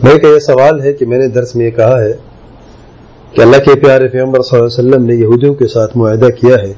بھائی 0.00 0.18
کا 0.18 0.28
یہ 0.28 0.38
سوال 0.38 0.80
ہے 0.80 0.92
کہ 0.92 1.06
میں 1.06 1.18
نے 1.18 1.26
درس 1.28 1.56
میں 1.56 1.66
یہ 1.66 1.70
کہا 1.70 2.00
ہے 2.00 2.12
کہ 3.32 3.40
اللہ 3.40 3.56
کے 3.56 3.74
پیارے 3.80 4.08
پیغمبر 4.08 4.42
صلی 4.42 4.58
اللہ 4.58 4.68
علیہ 4.68 4.88
وسلم 4.88 5.04
نے 5.04 5.14
یہودیوں 5.14 5.54
کے 5.54 5.68
ساتھ 5.68 5.96
معاہدہ 5.96 6.26
کیا 6.26 6.56
ہے 6.56 6.72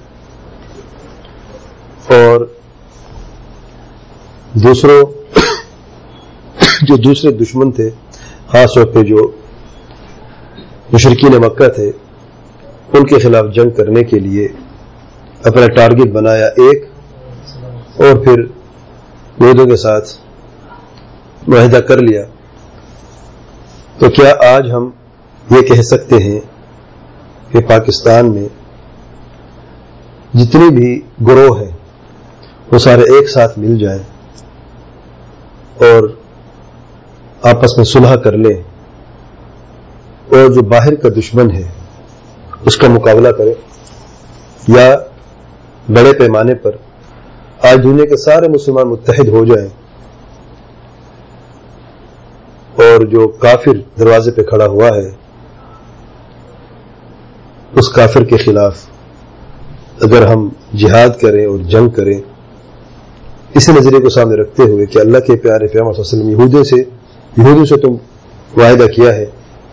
اور 2.14 2.46
دوسروں 4.54 5.00
جو 6.82 6.96
دوسرے 6.96 7.30
دشمن 7.30 7.70
تھے، 7.70 7.90
خاص 8.46 8.74
طور 8.74 8.86
پہ 8.86 9.02
جو 9.02 9.30
مشرقین 10.92 11.32
مکہ 11.32 11.68
تھے، 11.68 11.90
ان 12.92 13.06
کے 13.06 13.18
خلاف 13.18 13.44
جنگ 13.54 13.70
کرنے 13.70 14.04
کے 14.04 14.18
لیے 14.18 14.48
اپنا 15.44 15.66
ٹارگٹ 15.66 16.12
بنایا 16.12 16.46
ایک 16.46 16.84
اور 17.96 18.16
پھر 18.16 18.40
یہودوں 19.40 19.66
کے 19.66 19.76
ساتھ 19.76 20.08
معاہدہ 21.48 21.76
کر 21.76 21.96
لیا۔ 21.96 22.24
تو 23.98 24.08
کیا 24.11 24.32
آج 24.46 24.70
ہم 24.70 24.90
یہ 25.50 25.61
کہہ 25.61 25.82
سکتے 25.82 26.16
ہیں 26.16 26.40
کہ 27.53 27.61
پاکستان 27.61 28.34
میں 28.34 28.48
جتنی 30.34 30.68
بھی 30.75 30.90
گروہ 31.26 31.58
ہیں، 31.61 31.70
وہ 32.73 32.79
سارے 32.79 33.03
ایک 33.15 33.29
ساتھ 33.30 33.59
مل 33.59 33.79
جائیں 33.79 34.03
اور 35.80 36.09
آپس 37.43 37.77
میں 37.77 37.84
صلح 37.84 38.15
کر 38.15 38.37
لیں 38.37 38.57
اور 40.31 40.51
جو 40.53 40.62
باہر 40.62 40.95
کا 40.95 41.09
دشمن 41.17 41.51
ہے، 41.51 41.62
اس 42.67 42.77
کا 42.77 42.89
مقابلہ 42.89 43.29
کرے 43.29 43.55
یا 44.69 44.95
بڑے 45.89 46.12
پیمانے 46.12 46.55
پر 46.55 46.77
آج 47.70 47.83
دنیا 47.84 48.05
کے 48.05 48.17
سارے 48.17 48.48
مسلمان 48.48 48.89
متحد 48.89 49.29
ہو 49.29 49.45
جائیں۔ 49.45 49.69
اور 53.05 53.11
جو 53.11 53.27
کافر 53.29 53.79
دروازے 53.99 54.31
پہ 54.31 54.43
کھڑا 54.43 54.67
ہوا 54.67 54.89
ہے، 54.97 55.09
اس 57.73 57.89
کافر 57.89 58.25
کے 58.25 58.37
خلاف 58.37 58.84
اگر 60.03 60.27
ہم 60.27 60.48
جہاد 60.77 61.20
کریں 61.20 61.45
اور 61.47 61.59
جنگ 61.59 61.89
کریں، 61.89 62.19
اسی 63.55 63.73
نظریے 63.73 64.01
کو 64.01 64.09
سامنے 64.09 64.37
رکھتے 64.37 64.62
ہوئے 64.62 64.87
کہ 64.87 64.98
اللہ 64.98 65.19
کے 65.19 65.37
پیارے 65.37 65.67
پیام 65.67 65.87
وسلم 65.87 66.28
یہودیوں 66.28 66.65
سے 66.65 66.77
یہودیوں 66.77 67.65
سے 67.65 67.77
تم 67.77 67.97
معاہدہ 68.56 68.87
کیا 68.87 69.15
ہے، 69.17 69.25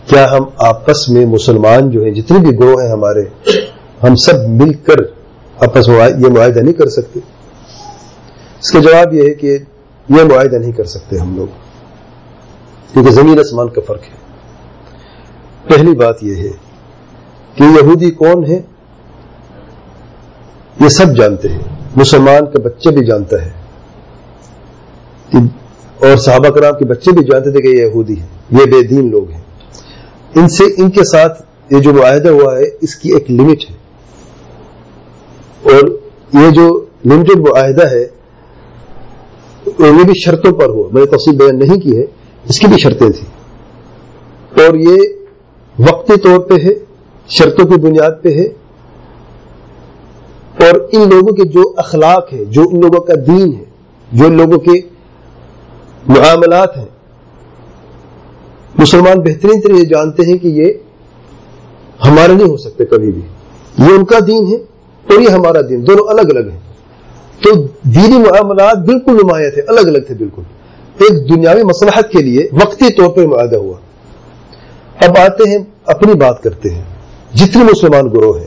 کیا 0.06 0.26
ہم 0.30 0.44
آپس 0.58 1.08
میں 1.08 1.26
مسلمان 1.26 1.90
جو 1.90 2.02
ہیں، 2.02 2.10
جتنے 2.10 2.38
بھی 2.38 2.58
گروہ 2.58 2.82
ہیں 2.82 2.90
ہمارے، 2.90 3.24
ہم 4.02 4.16
سب 4.16 4.48
مل 4.48 4.72
کر 4.72 5.04
آپس 5.56 5.88
میں 5.88 5.96
یہ 5.96 6.28
معاہدہ 6.28 6.60
نہیں 6.60 6.74
کر 6.74 6.88
سکتے؟ 6.88 7.20
اس 8.60 8.70
کا 8.70 8.78
جواب 8.78 9.14
یہ 9.14 9.22
ہے 9.22 9.34
کہ 9.34 9.58
یہ 10.08 10.22
معاہدہ 10.22 10.56
نہیں 10.56 10.72
کر 10.72 10.84
سکتے 10.84 11.18
ہم 11.18 11.36
لوگ۔ 11.36 11.61
کیونکہ 12.92 13.10
زمین 13.10 13.38
آسمان 13.38 13.68
کا 13.68 13.80
فرق 13.86 14.02
ہے۔ 14.02 14.22
پہلی 15.68 15.92
بات 15.92 16.22
یہ 16.22 16.34
ہے 16.34 16.50
کہ 17.54 17.62
یہودی 17.62 18.10
کون 18.10 18.44
ہے 18.44 18.62
یہ 20.80 20.88
سب 20.88 21.16
جانتے 21.16 21.48
ہیں۔ 21.48 21.58
مسلمان 21.96 22.44
کا 22.44 22.58
بچے 22.64 22.90
بھی 22.90 23.06
جانتا 23.06 23.44
ہے۔ 23.44 23.50
اور 25.98 26.16
صحابہ 26.16 26.48
کرام 26.48 26.78
کے 26.78 26.84
بچے 26.84 27.12
بھی 27.12 27.24
جانتے 27.24 27.50
تھے 27.50 27.62
کہ 27.62 27.68
یہ 27.68 27.86
یہودی 27.86 28.20
ہے 28.20 28.26
یہ 28.50 28.64
بے 28.64 28.82
دین 28.82 29.10
لوگ 29.10 29.30
ہیں۔ 29.30 29.40
ان 30.34 30.48
سے 30.48 30.64
ان 30.64 30.90
کے 30.90 31.04
ساتھ 31.04 31.42
یہ 31.70 31.78
جو 31.78 31.92
معاہدہ 31.92 32.28
ہوا 32.28 32.58
ہے، 32.58 32.64
اس 32.80 32.96
کی 32.96 33.12
ایک 33.12 33.30
لمٹ 33.30 33.70
ہے۔ 33.70 33.76
اور 35.62 35.88
یہ 36.32 36.50
جو 36.50 36.84
لمیٹڈ 37.04 37.38
معاہدہ 37.38 37.90
ہے 37.90 38.06
یہ 39.66 40.04
بھی 40.04 40.20
شرطوں 40.20 40.52
پر 40.52 40.66
ہوا۔ 40.66 40.88
میں 40.92 41.02
نے 41.02 41.06
تفصیل 41.06 41.36
بیان 41.36 41.58
نہیں 41.58 41.80
کی 41.80 41.98
ہے۔ 41.98 42.06
اس 42.48 42.60
کی 42.60 42.66
بھی 42.66 42.78
شرطیں 42.78 43.10
تھیں۔ 43.10 43.42
اور 44.66 44.74
یہ 44.74 44.96
وقتی 45.78 46.20
طور 46.20 46.40
پہ 46.40 46.54
ہے، 46.54 46.72
شرطوں 47.28 47.64
کی 47.64 47.80
بنیاد 47.80 48.10
پہ 48.22 48.28
ہے۔ 48.28 48.44
اور 50.64 50.88
ان 50.92 51.08
لوگوں 51.10 51.32
کے 51.32 51.44
جو 51.44 51.74
اخلاق 51.76 52.32
ہے 52.32 52.44
جو 52.44 52.62
ان 52.62 52.80
لوگوں 52.80 53.00
کا 53.00 53.14
دین 53.26 53.52
ہے، 53.52 53.64
جو 54.12 54.26
ان 54.26 54.36
لوگوں 54.36 54.58
کے 54.58 54.80
معاملات 56.08 56.76
ہیں، 56.76 56.86
مسلمان 58.78 59.18
بہترین 59.18 59.60
طرح 59.60 59.72
یہ 59.72 59.84
جانتے 59.84 60.22
ہیں 60.22 60.38
کہ 60.38 60.48
یہ 60.48 60.72
ہمارے 62.04 62.32
نہیں 62.32 62.48
ہو 62.48 62.56
سکتے 62.56 62.84
کبھی 62.84 63.12
بھی۔ 63.12 63.22
یہ 63.78 63.92
ان 63.92 64.04
کا 64.04 64.18
دین 64.18 64.46
ہے 64.46 64.56
اور 65.12 65.20
یہ 65.20 65.28
ہمارا 65.28 65.60
دین، 65.60 65.86
دونوں 65.86 66.08
الگ 66.08 66.20
الگ 66.20 66.50
ہیں۔ 66.50 66.60
تو 67.42 67.54
دینی 67.82 68.18
معاملات 68.18 68.78
بالکل 68.78 69.12
نمایاں 69.12 69.50
تھے، 69.50 69.62
الگ 69.62 69.80
الگ 69.80 69.98
تھے 69.98 70.14
بالکل۔ 70.14 70.42
ایک 70.98 71.28
دنیاوی 71.28 71.62
مسلحت 71.62 72.10
کے 72.10 72.22
لیے 72.22 72.48
وقتی 72.52 72.92
طور 72.92 73.10
پر 73.10 73.26
معاہدہ 73.26 73.56
ہوا۔ 73.56 73.78
اب 75.04 75.18
آتے 75.18 75.48
ہیں، 75.50 75.58
اپنی 75.84 76.14
بات 76.14 76.42
کرتے 76.42 76.74
ہیں۔ 76.74 76.84
جتنے 77.32 77.64
مسلمان 77.64 78.08
گروہ 78.08 78.38
ہیں۔ 78.38 78.46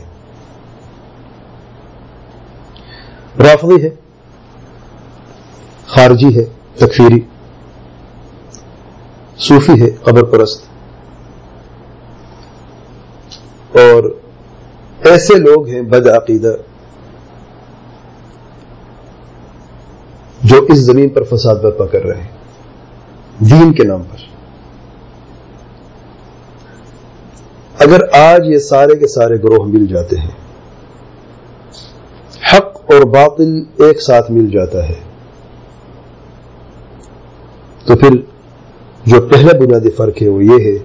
رافضی 3.38 3.82
ہے، 3.84 3.90
خارجی 5.86 6.38
ہے، 6.38 6.44
تکفیری۔ 6.76 7.20
صوفی 9.38 9.82
ہے، 9.82 9.90
قبر 10.02 10.22
پرست۔ 10.22 10.62
اور 13.76 14.16
ایسے 15.04 15.34
لوگ 15.34 15.68
ہیں 15.68 15.82
بد 15.82 16.06
عقیدہ، 16.06 16.56
جو 20.42 20.66
اس 20.68 20.78
زمین 20.78 21.08
پر 21.08 21.22
فساد 21.24 21.56
برپا 21.56 21.86
کر 21.86 22.02
رہے 22.02 22.20
ہیں۔ 22.20 22.35
دین 23.40 23.72
کے 23.72 23.84
نام 23.84 24.02
پر۔ 24.02 24.24
اگر 27.78 28.00
آج 28.12 28.46
یہ 28.46 28.58
سارے 28.58 28.94
کے 28.96 29.06
سارے 29.06 29.36
گروہ 29.42 29.66
مل 29.66 29.86
جاتے 29.86 30.16
ہیں، 30.18 30.30
حق 32.52 32.92
اور 32.92 33.02
باطل 33.02 33.52
ایک 33.78 34.00
ساتھ 34.02 34.30
مل 34.30 34.50
جاتا 34.50 34.88
ہے، 34.88 35.00
تو 37.86 37.96
پھر 37.96 38.16
جو 39.06 39.20
پہلا 39.28 39.56
بنیادی 39.58 39.90
فرق 39.90 40.22
ہے 40.22 40.28
وہ 40.28 40.44
یہ 40.44 40.64
ہے 40.64 40.78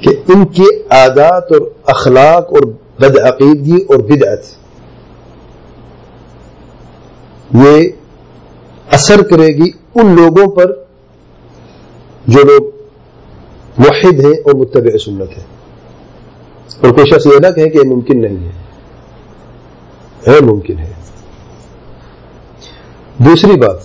کہ 0.00 0.14
ان 0.28 0.44
کے 0.46 0.68
عادات 0.90 1.52
اور 1.52 1.60
اخلاق 1.86 2.52
اور 2.52 2.70
بدعقیدگی 2.98 3.82
اور 3.88 3.98
بدعت، 3.98 4.44
یہ 7.54 7.88
اثر 8.90 9.22
کرے 9.22 9.46
گی 9.46 9.70
ان 9.96 10.16
لوگوں 10.16 10.56
پر 10.56 10.72
جو 12.26 12.42
لوگ 12.42 12.62
واحد 13.78 14.20
ہیں 14.20 14.32
اور 14.32 14.54
متبع 14.54 14.98
سنت 14.98 15.38
ہے 15.38 15.44
اور 16.80 16.90
کوئی 16.90 17.10
شخص 17.10 17.26
یہ 17.26 17.38
نہ 17.38 17.46
کہے 17.54 17.68
کہ 17.68 17.78
یہ 17.78 17.88
ممکن 17.88 18.20
نہیں 18.20 18.48
ہے۔ 18.48 18.52
ہے 20.26 20.40
ممکن 20.40 20.78
ہے۔ 20.78 20.92
دوسری 23.18 23.56
بات، 23.56 23.76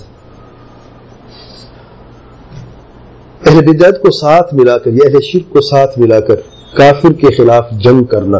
اہل 3.48 3.66
بدعت 3.66 4.02
کو 4.02 4.12
ساتھ 4.12 4.54
ملا 4.54 4.78
کر، 4.78 4.92
یا 4.94 5.08
اہل 5.08 5.22
شرک 5.22 5.54
کو 5.54 5.62
ساتھ 5.62 6.00
ملا 6.00 6.20
کر 6.20 6.36
کافر 6.78 7.14
کے 7.14 7.36
خلاف 7.36 7.72
جنگ 7.72 8.04
کرنا۔ 8.04 8.38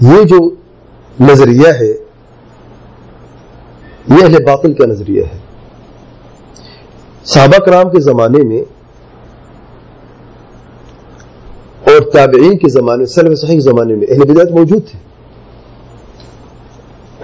یہ 0.00 0.22
جو 0.22 0.54
نظریہ 1.20 1.68
ہے 1.80 1.99
یہ 4.08 4.24
اہل 4.24 4.44
باطل 4.44 4.72
کا 4.72 4.86
نظریہ 4.86 5.22
ہے۔ 5.22 5.38
صحابہ 7.24 7.64
کرام 7.64 7.90
کے 7.90 8.00
زمانے 8.00 8.38
میں 8.38 8.60
اور 11.90 12.10
تابعین 12.10 12.58
کے 12.58 12.68
زمانے 12.68 13.06
سلم 13.06 13.34
صحیح 13.34 13.60
زمانے 13.60 13.94
میں 13.94 14.06
اہل 14.10 14.20
بدعت 14.20 14.50
موجود 14.50 14.82
تھے۔ 14.90 14.98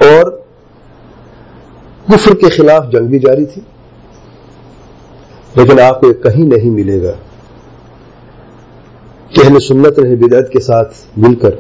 اور 0.09 0.31
کفر 2.09 2.35
کے 2.35 2.49
خلاف 2.49 2.85
جنگ 2.93 3.07
بھی 3.07 3.19
جاری 3.19 3.45
تھی۔ 3.45 3.63
لیکن 5.55 5.81
آپ 5.81 6.01
کو 6.01 6.13
کہیں 6.13 6.45
نہیں 6.45 6.71
ملے 6.71 7.03
گا 7.03 7.13
کہ 9.33 9.41
اہل 9.47 9.61
سنت 9.61 9.99
اہل 9.99 10.17
بدعت 10.17 10.53
کے 10.53 10.61
ساتھ 10.61 10.95
مل 11.17 11.35
کر 11.35 11.51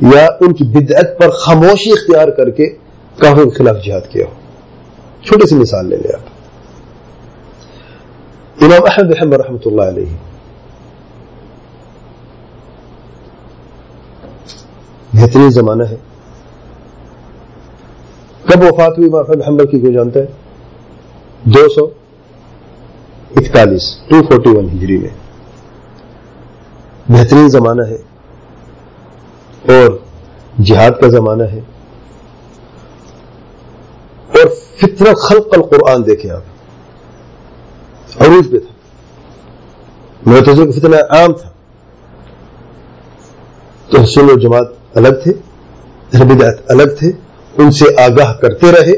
یا 0.00 0.26
ان 0.40 0.52
کی 0.52 0.64
بدعت 0.64 1.18
پر 1.18 1.30
خاموشی 1.30 1.90
اختیار 1.90 2.28
کر 2.28 2.50
کے 2.50 2.66
کافر 3.16 3.44
کے 3.44 3.50
خلاف 3.50 3.76
جہاد 3.84 4.12
کیا 4.12 4.26
ہو۔ 4.26 4.45
چھوٹی 5.26 5.48
سی 5.48 5.54
مثال 5.54 5.86
لے 5.86 5.96
لیں 5.96 6.12
آپ 6.14 6.28
امام 8.64 8.84
احمد 8.84 9.12
احمد 9.20 9.32
رحمۃ 9.32 9.58
اللہ 9.66 9.82
علیہ۔ 9.82 10.16
بہترین 15.12 15.50
زمانہ 15.50 15.82
ہے۔ 15.82 15.96
کب 18.44 18.62
وفات 18.62 18.98
ہوئی 18.98 19.08
امام 19.08 19.24
احمد 19.28 19.70
کی 19.70 19.80
کوئی 19.80 19.92
جانتا 19.94 20.20
ہے 20.20 20.26
دو 21.44 21.68
سو 21.68 21.84
اکتالیس 23.36 24.00
ٹو 24.08 24.22
فورٹی 24.22 24.50
ون 24.50 24.68
ہجری 24.70 24.98
میں۔ 24.98 25.10
بہترین 27.08 27.48
زمانہ 27.48 27.82
ہے۔ 27.82 27.96
اور 29.72 29.98
جہاد 30.62 30.90
کا 31.00 31.08
زمانہ 31.08 31.42
ہے 31.42 31.60
اور 34.28 34.65
فطر 34.76 35.14
خلق 35.14 35.46
القرآن 35.52 36.06
دیکھیں 36.06 36.30
آپ۔ 36.30 36.42
عروج 38.22 38.50
پہ 38.52 38.58
تھا۔ 38.58 38.74
معتزلہ 40.30 40.64
کا 40.64 40.70
فتنہ 40.70 40.96
عام 40.96 41.32
تھا۔ 41.32 41.50
تو 43.90 44.00
حسن 44.00 44.30
و 44.30 44.38
جماعت 44.38 44.66
الگ 44.94 45.20
تھے 45.22 45.32
بدعت 46.24 46.54
الگ 46.68 46.94
تھے، 46.98 47.12
ان 47.58 47.70
سے 47.70 48.02
آگاہ 48.02 48.32
کرتے 48.32 48.72
رہے۔ 48.72 48.92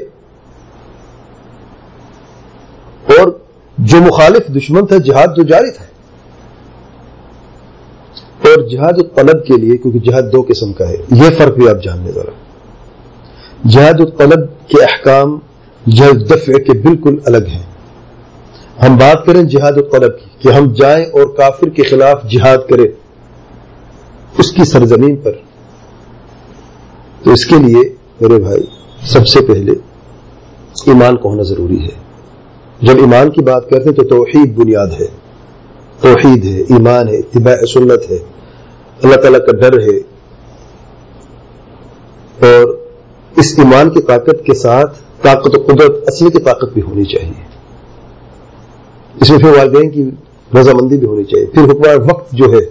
اور 3.19 3.29
جو 3.79 3.99
مخالف 4.01 4.47
دشمن 4.55 4.87
تھا، 4.87 4.97
جہاد 4.97 5.27
جو 5.37 5.43
جاری 5.43 5.71
تھا۔ 5.71 5.85
اور 8.49 8.69
جہاد 8.69 9.15
طلب 9.15 9.47
کے 9.47 9.57
لیے، 9.57 9.77
کیونکہ 9.77 9.99
جہاد 9.99 10.23
دو 10.33 10.43
قسم 10.49 10.73
کا 10.73 10.89
ہے، 10.89 10.97
یہ 11.11 11.31
فرق 11.39 11.55
بھی 11.55 11.69
آپ 11.69 11.83
جاننے 11.83 12.13
ذرا 12.13 12.31
جہاد 13.69 14.19
طلب 14.19 14.69
کے 14.69 14.83
احکام 14.83 15.39
جہاد 15.91 16.31
دفع 16.31 16.53
کے 16.53 16.79
بالکل 16.79 17.17
الگ 17.25 17.47
ہیں۔ 17.49 17.63
ہم 18.83 18.97
بات 18.97 19.27
کریں 19.27 19.43
جہاد 19.43 19.73
طلب 19.73 20.19
کی 20.19 20.27
کہ 20.39 20.49
ہم 20.49 20.73
جائیں 20.73 21.05
اور 21.05 21.27
کافر 21.37 21.69
کے 21.69 21.83
خلاف 21.83 22.23
جہاد 22.31 22.57
کریں 22.71 22.87
اس 24.39 24.53
کی 24.53 24.65
سرزمین 24.65 25.17
پر۔ 25.17 25.33
تو 27.25 27.33
اس 27.33 27.47
کے 27.47 27.57
لیے 27.57 27.95
میرے 28.21 28.41
بھائی، 28.43 28.63
سب 29.03 29.27
سے 29.27 29.41
پہلے 29.47 29.73
ایمان 30.87 31.17
کو 31.17 31.29
ہونا 31.29 31.43
ضروری 31.43 31.83
ہے۔ 31.83 32.09
جب 32.81 32.97
ایمان 32.97 33.31
کی 33.31 33.41
بات 33.41 33.71
کرتے 33.71 33.89
ہیں 33.89 33.97
تو 33.97 34.05
توحید 34.05 34.55
بنیاد 34.55 34.87
ہے۔ 35.01 35.07
توحید 36.01 36.45
ہے، 36.45 36.61
ایمان 36.61 37.09
ہے، 37.09 37.17
اتباع 37.17 37.67
سنت 37.75 38.11
ہے۔ 38.11 38.19
اللہ 39.03 39.15
تعالیٰ 39.15 39.41
کا 39.41 39.57
ڈر 39.57 39.81
ہے۔ 39.81 39.97
اور 42.41 42.78
اس 43.39 43.55
ایمان 43.59 43.91
کی 43.91 44.01
طاقت 44.01 44.45
کے 44.45 44.55
ساتھ 44.55 44.99
طاقت 45.23 45.59
و 45.59 45.63
قدرت 45.67 45.93
اصلی 46.07 46.31
کی 46.31 46.43
طاقت 46.43 46.73
بھی 46.75 46.83
ہونی 46.83 47.05
چاہیے۔ 47.05 47.49
اس 49.21 49.31
میں 49.31 49.39
پھر 49.39 49.49
والدین 49.49 49.91
کی 49.91 50.11
رضامندی 50.61 50.97
بھی 50.97 51.07
ہونی 51.07 51.25
چاہیے۔ 51.25 51.47
پھر 51.47 51.63
حکمران 51.63 52.11
وقت 52.11 52.33
جو 52.33 52.45
ہے، 52.45 52.65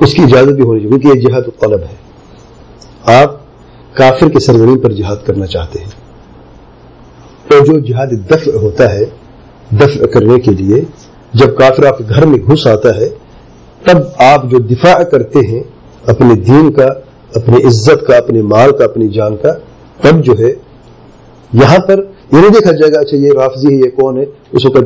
اس 0.00 0.14
کی 0.14 0.22
اجازت 0.22 0.48
بھی 0.48 0.62
ہونی 0.62 0.80
چاہیے 0.80 0.98
کیونکہ 0.98 1.18
یہ 1.18 1.28
جہاد 1.28 1.42
طلب 1.60 1.80
ہے۔ 1.80 1.96
آپ 3.04 3.34
کافر 3.96 4.28
کے 4.28 4.40
سرزمین 4.40 4.78
پر 4.78 4.92
جہاد 4.92 5.16
کرنا 5.26 5.46
چاہتے 5.46 5.78
ہیں۔ 5.78 5.90
اور 7.50 7.66
جو 7.66 7.78
جہاد 7.78 8.06
دفع 8.06 8.58
ہوتا 8.58 8.92
ہے، 8.92 9.04
دفع 9.72 10.06
کرنے 10.06 10.40
کے 10.40 10.50
لیے، 10.50 10.84
جب 11.34 11.56
کافر 11.58 11.86
آپ 11.86 11.98
کے 11.98 12.04
گھر 12.08 12.26
میں 12.26 12.38
گھس 12.38 12.66
آتا 12.66 12.96
ہے، 12.96 13.08
تب 13.84 13.98
آپ 14.18 14.44
جو 14.50 14.58
دفاع 14.58 15.02
کرتے 15.02 15.38
ہیں، 15.46 15.62
اپنے 16.06 16.34
دین 16.34 16.72
کا 16.72 16.88
اپنی 17.34 17.56
عزت 17.56 18.06
کا 18.06 18.16
اپنے 18.16 18.42
مال 18.42 18.72
کا، 18.72 18.84
اپنی 18.84 19.08
جان 19.08 19.36
کا 19.36 19.52
تب 20.00 20.24
جو 20.24 20.32
ہے 20.38 20.50
یہاں 21.52 21.78
پر 21.78 21.98
یہ 22.32 22.38
نہیں 22.38 22.48
دیکھا 22.48 22.72
جائے 22.72 22.92
گا 22.92 23.00
اچھا 23.00 23.16
یہ 23.16 23.32
رافضی 23.32 23.66
ہے، 23.66 23.86
یہ 23.86 23.90
کون 23.90 24.18
ہے؟ 24.18 24.24
اس 24.52 24.66
وقت 24.66 24.76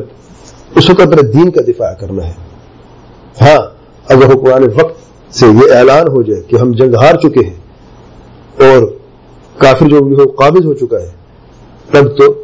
اس 0.75 0.89
وقت 0.89 1.01
اپنے 1.01 1.21
دین 1.21 1.51
کا 1.51 1.61
دفاع 1.67 1.93
کرنا 1.93 2.27
ہے۔ 2.27 2.33
ہاں 3.41 3.57
اگر 4.09 4.25
حکمان 4.25 4.63
وقت 4.63 4.99
سے 5.35 5.45
یہ 5.47 5.73
اعلان 5.73 6.07
ہو 6.07 6.21
جائے 6.21 6.41
کہ 6.41 6.55
ہم 6.55 6.71
جنگ 6.71 6.95
ہار 6.95 7.15
چکے 7.15 7.39
ہیں 7.39 7.55
اور 8.71 8.83
کافر 9.57 9.87
جو 9.87 9.99
بھی 9.99 10.15
ہو، 10.15 10.27
قابض 10.27 10.65
ہو 10.65 10.73
چکا 10.73 10.99
ہے، 10.99 11.11
تب 11.91 12.17
تو 12.17 12.43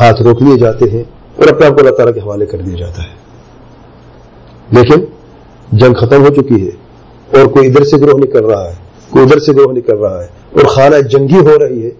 ہاتھ 0.00 0.22
روک 0.22 0.42
لیے 0.42 0.58
جاتے 0.58 0.90
ہیں 0.90 1.04
اور 1.36 1.48
اپنے 1.48 1.66
آپ 1.66 1.72
کو 1.72 1.78
اللہ 1.78 1.90
تعالیٰ 1.90 2.14
کے 2.14 2.20
حوالے 2.20 2.46
کر 2.46 2.58
دیا 2.58 2.76
جاتا 2.76 3.02
ہے۔ 3.02 3.22
لیکن 4.70 5.04
جنگ 5.72 5.94
ختم 5.94 6.22
ہو 6.22 6.42
چکی 6.42 6.68
ہے 6.68 6.70
اور 7.38 7.46
کوئی 7.46 7.68
ادھر 7.68 7.84
سے 7.84 7.96
گروہ 7.96 8.18
نہیں 8.18 8.30
کر 8.30 8.42
رہا 8.42 8.68
ہے۔ 8.68 8.91
کوئی 9.12 9.24
ادھر 9.24 9.38
سے 9.38 9.52
گروہ 9.52 9.72
نہیں 9.72 9.88
کر 9.88 9.96
رہا 9.96 10.22
ہے 10.22 10.26
اور 10.52 10.64
خانہ 10.64 10.96
جنگی 10.96 11.38
ہو 11.38 11.58
رہی 11.58 11.82
ہے، 11.82 11.90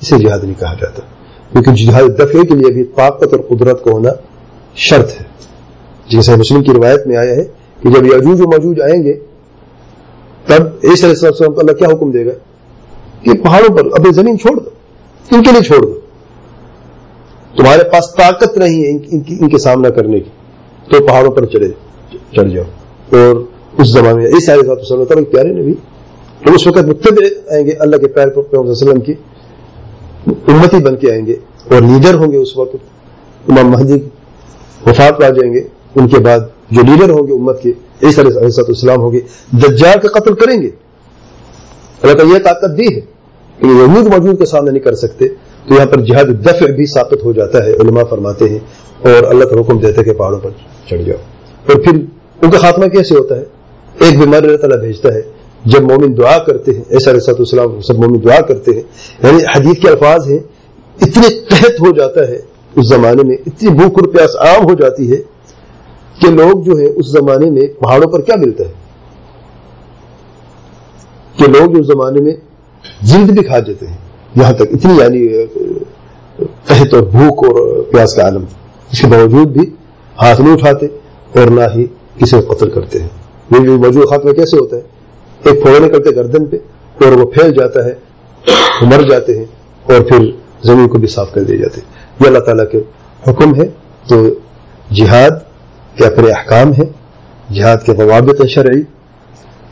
اسے 0.00 0.18
جہاد 0.18 0.44
نہیں 0.44 0.60
کہا 0.60 0.74
جاتا۔ 0.74 1.02
کیونکہ 1.52 1.86
جہاد 1.86 2.02
دفعے 2.02 2.46
کے 2.46 2.54
لیے 2.54 2.72
بھی 2.72 2.84
طاقت 2.84 3.34
اور 3.34 3.56
قدرت 3.56 3.82
کو 3.82 3.90
ہونا 3.90 4.10
شرط 4.74 5.10
ہے۔ 5.10 5.24
جیسے 6.08 6.36
مسلم 6.36 6.62
کی 6.62 6.72
روایت 6.72 7.06
میں 7.06 7.16
آیا 7.16 7.36
ہے 7.36 7.44
کہ 7.82 7.90
جب 7.90 8.06
یجوج 8.06 8.40
و 8.40 8.44
موجود 8.44 8.80
آئیں 8.80 9.02
گے، 9.02 9.12
تب 10.46 10.62
اس 10.82 11.04
علیہ 11.04 11.26
السلام 11.26 11.52
کو 11.52 11.60
اللہ 11.60 11.72
کیا 11.72 11.88
حکم 11.88 12.10
دے 12.10 12.26
گا؟ 12.26 12.30
کہ 13.22 13.32
پہاڑوں 13.44 13.76
پر 13.76 13.86
اپنی 13.92 14.12
زمین 14.12 14.38
چھوڑ 14.38 14.56
دو، 14.56 14.70
ان 15.30 15.42
کے 15.42 15.52
لیے 15.52 15.60
چھوڑ 15.60 15.82
دو۔ 15.82 16.00
تمہارے 17.56 17.84
پاس 17.84 18.14
طاقت 18.14 18.58
نہیں 18.58 18.84
ہے 18.84 18.90
ان 19.40 19.48
کے 19.48 19.58
سامنا 19.58 19.88
کرنے 19.88 20.20
کی۔ 20.20 20.30
تو 20.90 21.06
پہاڑوں 21.06 21.30
پر 21.30 21.44
چڑھے 21.44 21.68
چڑھ 22.36 22.50
جاؤ۔ 22.50 22.64
اور 23.12 23.36
اس 23.80 23.88
زمانے 23.92 24.14
میں 24.14 24.26
اس 24.26 24.48
علیہ 24.48 24.70
وسلم 24.70 25.24
پیارے 25.24 25.48
نے 25.48 25.62
بھی 25.62 25.74
تو 26.44 26.54
اس 26.54 26.66
وقت 26.66 26.84
متب 26.84 27.18
آئیں 27.50 27.64
گے 27.66 27.72
اللہ 27.80 27.96
کے 27.96 28.08
پیر 28.08 28.28
وسلم 28.36 29.00
کی، 29.00 29.14
امتی 30.26 30.82
بن 30.84 30.96
کے 30.96 31.10
آئیں 31.12 31.24
گے 31.26 31.36
اور 31.70 31.82
لیڈر 31.82 32.14
ہوں 32.14 32.32
گے 32.32 32.36
اس 32.36 32.56
وقت، 32.56 32.76
امام 33.48 33.70
مہدی 33.70 33.98
وفات 34.86 35.20
پا 35.20 35.28
جائیں 35.28 35.52
گے، 35.54 35.62
ان 35.94 36.08
کے 36.08 36.18
بعد 36.18 36.40
جو 36.70 36.82
لیڈر 36.82 37.10
ہوں 37.10 37.26
گے 37.26 37.32
امت 37.32 37.62
کے، 37.62 37.72
عیسی 38.02 38.20
علیہ 38.20 38.60
السلام 38.68 39.00
ہوں 39.00 39.12
گے، 39.12 39.20
دجال 39.62 39.98
کا 40.00 40.18
قتل 40.18 40.34
کریں 40.34 40.60
گے۔ 40.62 40.70
اللہ 42.02 42.14
تعالیٰ 42.14 42.34
یہ 42.34 42.44
طاقت 42.44 42.76
دی 42.78 42.86
ہے 42.94 43.00
کہ 43.58 43.66
یہود 43.66 44.06
موجود 44.06 44.38
کے 44.38 44.46
سامنے 44.46 44.70
نہیں 44.70 44.82
کر 44.82 44.94
سکتے، 44.94 45.28
تو 45.68 45.74
یہاں 45.74 45.86
پر 45.86 46.00
جہاد 46.00 46.28
دفع 46.44 46.70
بھی 46.76 46.86
ثابت 46.86 47.24
ہو 47.24 47.32
جاتا 47.32 47.64
ہے، 47.64 47.72
علماء 47.82 48.04
فرماتے 48.10 48.48
ہیں، 48.48 48.58
اور 49.02 49.30
اللہ 49.30 49.44
کا 49.44 49.60
حکم 49.60 49.78
دیتے 49.78 50.04
کہ 50.04 50.12
پہاڑوں 50.12 50.38
پر 50.40 50.50
چڑھ 50.88 51.02
جاؤ۔ 51.02 51.18
اور 51.66 51.80
پھر 51.84 51.94
ان 52.42 52.50
کا 52.50 52.58
خاتمہ 52.58 52.86
کیسے 52.86 53.14
ہوتا 53.14 53.36
ہے؟ 53.36 53.44
ایک 53.98 54.18
بیمار 54.18 54.42
اللہ 54.42 54.56
تعالیٰ 54.56 54.78
بھیجتا 54.80 55.14
ہے 55.14 55.22
جب 55.70 55.82
مومن 55.82 56.16
دعا 56.18 56.38
کرتے 56.38 56.72
ہیں 56.74 56.82
ایسا 56.88 57.12
رسط 57.12 57.38
السلام 57.38 57.80
سب 57.80 57.98
مومن 57.98 58.24
دعا 58.24 58.40
کرتے 58.40 58.74
ہیں 58.74 58.82
یعنی 59.22 59.42
حدیث 59.56 59.80
کے 59.82 59.88
الفاظ 59.88 60.28
ہیں، 60.28 60.38
اتنے 61.00 61.28
قحط 61.50 61.80
ہو 61.80 61.90
جاتا 61.92 62.28
ہے 62.28 62.38
اس 62.76 62.88
زمانے 62.88 63.22
میں، 63.22 63.36
اتنی 63.46 63.70
بھوک 63.70 63.98
اور 63.98 64.08
پیاس 64.08 64.36
عام 64.36 64.64
ہو 64.64 64.74
جاتی 64.74 65.10
ہے 65.12 65.16
کہ 66.20 66.30
لوگ 66.30 66.62
جو 66.62 66.78
ہے 66.78 66.86
اس 66.86 67.06
زمانے 67.06 67.50
میں 67.50 67.66
پہاڑوں 67.80 68.10
پر 68.12 68.20
کیا 68.20 68.36
ملتا 68.36 68.64
ہے؟ 68.64 68.72
کہ 71.36 71.46
لوگ 71.46 71.78
اس 71.78 71.86
زمانے 71.86 72.20
میں 72.20 72.32
جلد 73.02 73.30
بھی 73.30 73.42
کھا 73.44 73.58
جاتے 73.58 73.86
ہیں، 73.86 73.96
یہاں 74.36 74.52
تک، 74.52 74.72
اتنی 74.72 74.96
یعنی 74.98 75.26
قحط 76.64 76.94
اور 76.94 77.02
بھوک 77.02 77.44
اور 77.44 77.82
پیاس 77.82 78.14
کا 78.14 78.22
عالم، 78.22 78.44
اس 78.92 79.00
کے 79.00 79.06
باوجود 79.06 79.48
بھی 79.48 79.70
ہاتھ 80.22 80.40
نہیں 80.40 80.52
اٹھاتے 80.52 80.86
اور 81.34 81.46
نہ 81.46 81.60
ہی 81.74 81.86
کسی 82.18 82.40
کو 82.40 82.54
قتل 82.54 82.70
کرتے 82.70 83.00
ہیں۔ 83.00 83.08
یہ 83.50 83.58
موجود 83.58 84.08
خاتمہ 84.08 84.32
کیسے 84.32 84.56
ہوتا 84.56 84.76
ہے؟ 84.76 84.97
ایک 85.44 85.62
پھوڑے 85.62 85.88
کرتے 85.88 86.16
گردن 86.16 86.46
پہ 86.46 86.56
اور 87.04 87.12
وہ 87.12 87.30
پھیل 87.30 87.52
جاتا 87.52 87.84
ہے 87.84 87.94
مر 88.80 89.02
جاتے 89.10 89.38
ہیں 89.38 89.44
اور 89.82 90.00
پھر 90.00 90.30
زمین 90.62 90.88
کو 90.88 90.98
بھی 90.98 91.08
صاف 91.08 91.32
کر 91.32 91.42
دیے 91.42 91.56
جاتے 91.56 91.80
ہیں۔ 91.80 91.88
یہ 92.20 92.26
اللہ 92.26 92.38
تعالیٰ 92.38 92.64
کے 92.72 92.78
حکم 93.30 93.54
ہے 93.54 93.66
تو 94.08 94.28
جہاد 94.94 95.30
کے 95.98 96.06
اپنے 96.06 96.30
احکام 96.30 96.72
ہیں، 96.72 96.88
جہاد 97.54 97.76
کے 97.86 97.92
ضوابط 97.94 98.46
شرعی۔ 98.46 98.82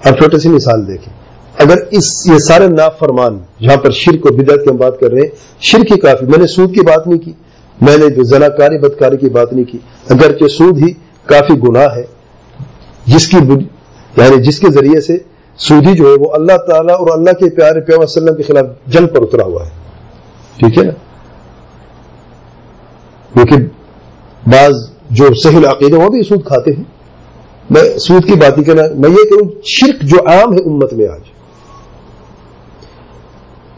اب 0.04 0.18
چھوٹی 0.18 0.38
سی 0.38 0.48
مثال 0.48 0.86
دیکھیں۔ 0.86 1.12
اگر 1.58 1.76
اس، 1.90 2.26
یہ 2.26 2.38
سارے 2.38 2.66
نافرمان 2.68 2.98
فرمان 2.98 3.66
جہاں 3.68 3.76
پر 3.76 3.90
شرک 3.90 4.26
و 4.26 4.28
بدعت 4.36 4.64
کی 4.64 4.70
ہم 4.70 4.76
بات 4.76 5.00
کر 5.00 5.10
رہے 5.10 5.20
ہیں، 5.20 5.28
شرک 5.60 5.92
ہی 5.92 6.00
کافی۔ 6.00 6.26
میں 6.26 6.38
نے 6.38 6.46
سود 6.46 6.74
کی 6.74 6.80
بات 6.80 7.06
نہیں 7.06 7.18
کی، 7.18 7.32
میں 7.80 7.96
نے 7.96 8.24
زنا 8.24 8.48
کاری 8.48 8.78
بدکاری 8.78 9.16
کی 9.16 9.28
بات 9.28 9.52
نہیں 9.52 9.64
کی۔ 9.64 9.78
اگرچہ 10.08 10.48
سود 10.48 10.78
ہی 10.78 10.92
کافی 11.24 11.54
گناہ 11.68 11.96
ہے، 11.96 12.04
جس 13.06 13.28
کی 13.28 13.36
یعنی 14.16 14.42
جس 14.42 14.58
کے 14.58 14.70
ذریعے 14.70 15.00
سے 15.00 15.18
سودی 15.58 15.94
جو 15.94 16.04
ہے 16.04 16.14
وہ 16.20 16.32
اللہ 16.32 16.56
تعالیٰ 16.56 16.94
اور 16.94 17.18
اللہ 17.18 17.30
کے 17.30 17.50
پیارے 17.50 17.80
پیام 17.80 18.00
وسلم 18.02 18.36
کے 18.36 18.42
خلاف 18.42 18.64
جنگ 18.86 19.06
پر 19.06 19.22
اترا 19.22 19.44
ہوا 19.44 19.66
ہے۔ 19.66 19.70
ٹھیک 20.56 20.78
ہے 20.78 20.84
نا؟ 20.84 20.92
کیونکہ 23.32 23.56
بعض 24.46 24.90
جو 25.10 25.34
صحیح 25.34 25.56
العقیدہ 25.56 25.96
وہ 25.96 26.08
بھی 26.08 26.22
سود 26.22 26.44
کھاتے 26.44 26.70
ہیں۔ 26.72 26.84
میں 27.70 27.98
سود 27.98 28.24
کی 28.24 28.32
بات 28.32 28.58
ہی 28.58 28.64
کرنا 28.64 28.82
میں 28.94 29.10
یہ 29.10 29.30
کہوں 29.30 29.50
شرک 29.64 30.02
جو 30.02 30.16
عام 30.26 30.52
ہے 30.52 30.58
امت 30.58 30.92
میں 30.92 31.08
آج۔ 31.08 31.20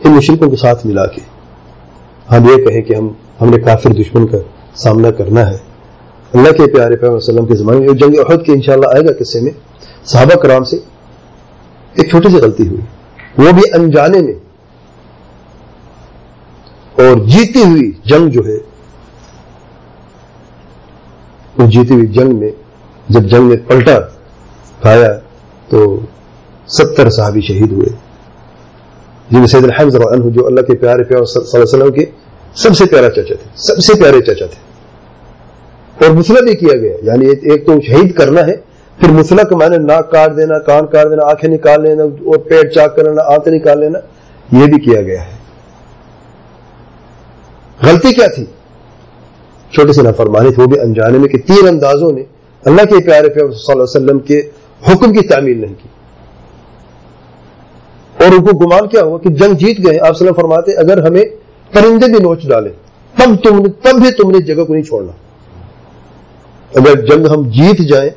ان 0.04 0.12
مشرقوں 0.12 0.50
کے 0.50 0.56
ساتھ 0.56 0.86
ملا 0.86 1.06
کے 1.06 1.20
ہم 2.30 2.48
یہ 2.48 2.64
کہیں 2.64 2.82
کہ 2.82 2.94
ہم 2.94 3.08
ہم 3.40 3.48
نے 3.50 3.58
کافر 3.58 3.90
دشمن 3.90 4.26
کا 4.26 4.38
سامنا 4.74 5.10
کرنا 5.10 5.50
ہے۔ 5.50 5.56
اللہ 6.34 6.50
کے 6.50 6.74
پیارے 6.74 6.96
پیغمبر 6.96 7.16
وسلم 7.16 7.46
کے 7.46 7.54
زمانے 7.54 7.78
میں، 7.78 7.88
جنگ 7.88 8.14
عہد 8.28 8.46
کے 8.46 8.52
انشاءاللہ 8.52 8.86
آئے 8.86 9.04
گا 9.04 9.12
قصے 9.18 9.40
میں۔ 9.40 9.52
صحابہ 10.04 10.34
کرام 10.34 10.64
سے 10.64 10.76
ایک 11.98 12.10
چھوٹی 12.10 12.28
سی 12.28 12.36
غلطی 12.36 12.68
ہوئی۔ 12.68 12.80
وہ 13.38 13.52
بھی 13.52 13.62
انجانے 13.74 14.22
میں۔ 14.22 14.34
اور 17.02 17.16
جیتی 17.26 17.62
ہوئی 17.62 17.92
جنگ 18.04 18.28
جو 18.28 18.40
ہے 18.46 18.56
اس 21.56 21.70
جیتی 21.72 21.94
ہوئی 21.94 22.06
جنگ 22.06 22.38
میں 22.38 22.50
جب 23.08 23.20
جنگ 23.20 23.42
میں 23.42 23.56
پلٹا 23.56 24.00
کھایا 24.80 25.18
تو 25.68 26.00
ستر 26.68 27.10
صحابی 27.10 27.40
شہید 27.40 27.72
ہوئے۔ 27.72 27.88
جن 29.30 29.46
سید 29.46 29.64
الحمد 29.64 29.94
عنہ 29.94 30.30
جو 30.30 30.46
اللہ 30.46 30.60
کے 30.60 30.74
پیارے 30.74 31.04
پیار 31.04 31.24
صلی 31.24 31.42
اللہ 31.44 31.56
علیہ 31.56 31.62
وسلم 31.62 31.92
کے 31.92 32.04
سب 32.54 32.76
سے 32.76 32.84
پیارا 32.86 33.10
چاچا 33.10 33.34
تھے۔ 33.34 33.50
سب 33.56 33.78
سے 33.78 33.94
پیارے 33.94 34.20
چاچا 34.20 34.46
تھے۔ 34.46 34.68
اور 36.06 36.16
مسئلہ 36.16 36.40
بھی 36.40 36.56
کیا 36.56 36.76
گیا 36.76 36.96
یعنی 37.02 37.26
ایک 37.26 37.66
تو 37.66 37.80
شہید 37.80 38.14
کرنا 38.14 38.40
ہے 38.40 38.67
پھر 39.00 39.08
مسئلہ 39.08 39.42
میں 39.50 39.68
نے 39.68 39.76
ناک 39.76 40.10
کاٹ 40.10 40.36
دینا، 40.36 40.58
کان 40.58 40.86
کاٹ 40.86 41.10
دینا، 41.10 41.24
آنکھیں 41.24 41.50
نکال 41.50 41.82
لینا، 41.82 42.02
اور 42.02 42.38
پیٹ 42.38 42.74
چاک 42.74 42.96
کر 42.96 43.04
لینا 43.04 43.22
آنکھ 43.22 43.48
نکال 43.48 43.80
لینا، 43.80 43.98
یہ 44.52 44.66
بھی 44.66 44.80
کیا 44.80 45.02
گیا 45.02 45.26
ہے۔ 45.26 45.36
غلطی 47.82 48.12
کیا 48.12 48.26
تھی؟ 48.26 48.44
چھوٹی 49.72 49.92
سی 49.92 50.02
نافرمانی 50.02 50.52
تھی، 50.52 50.62
وہ 50.62 50.66
بھی 50.66 50.80
انجانے 50.80 51.18
میں 51.18 51.28
کہ 51.28 51.38
تین 51.38 51.68
اندازوں 51.68 52.12
نے 52.12 52.22
اللہ 52.64 52.82
کے 52.82 53.04
پیارے 53.04 53.28
پیار 53.28 53.50
صلی 53.50 53.72
اللہ 53.72 53.72
علیہ 53.72 53.82
وسلم 53.82 54.18
کے 54.18 54.40
حکم 54.88 55.12
کی 55.12 55.26
تعمیل 55.26 55.60
نہیں 55.60 55.74
کی۔ 55.82 55.88
اور 58.24 58.32
ان 58.32 58.44
کو 58.44 58.58
گمان 58.58 58.88
کیا 58.88 59.02
ہوا 59.02 59.18
کہ 59.18 59.30
جنگ 59.30 59.54
جیت 59.54 59.86
گئے، 59.86 59.98
آپ 59.98 60.10
وسلم 60.10 60.32
فرماتے، 60.32 60.72
اگر 60.72 61.06
ہمیں 61.06 61.24
پرندے 61.72 62.06
بھی 62.06 62.18
نوچ 62.18 62.46
ڈالے 62.46 62.70
تب 63.16 63.44
تم 63.44 63.58
نے، 63.58 63.68
تب 63.68 64.00
بھی 64.00 64.10
تم 64.10 64.30
نے 64.30 64.38
جگہ 64.38 64.64
کو 64.64 64.72
نہیں 64.72 64.82
چھوڑنا۔ 64.82 65.12
اگر 66.74 67.06
جنگ 67.06 67.26
ہم 67.26 67.48
جیت 67.48 67.88
جائیں 67.88 68.10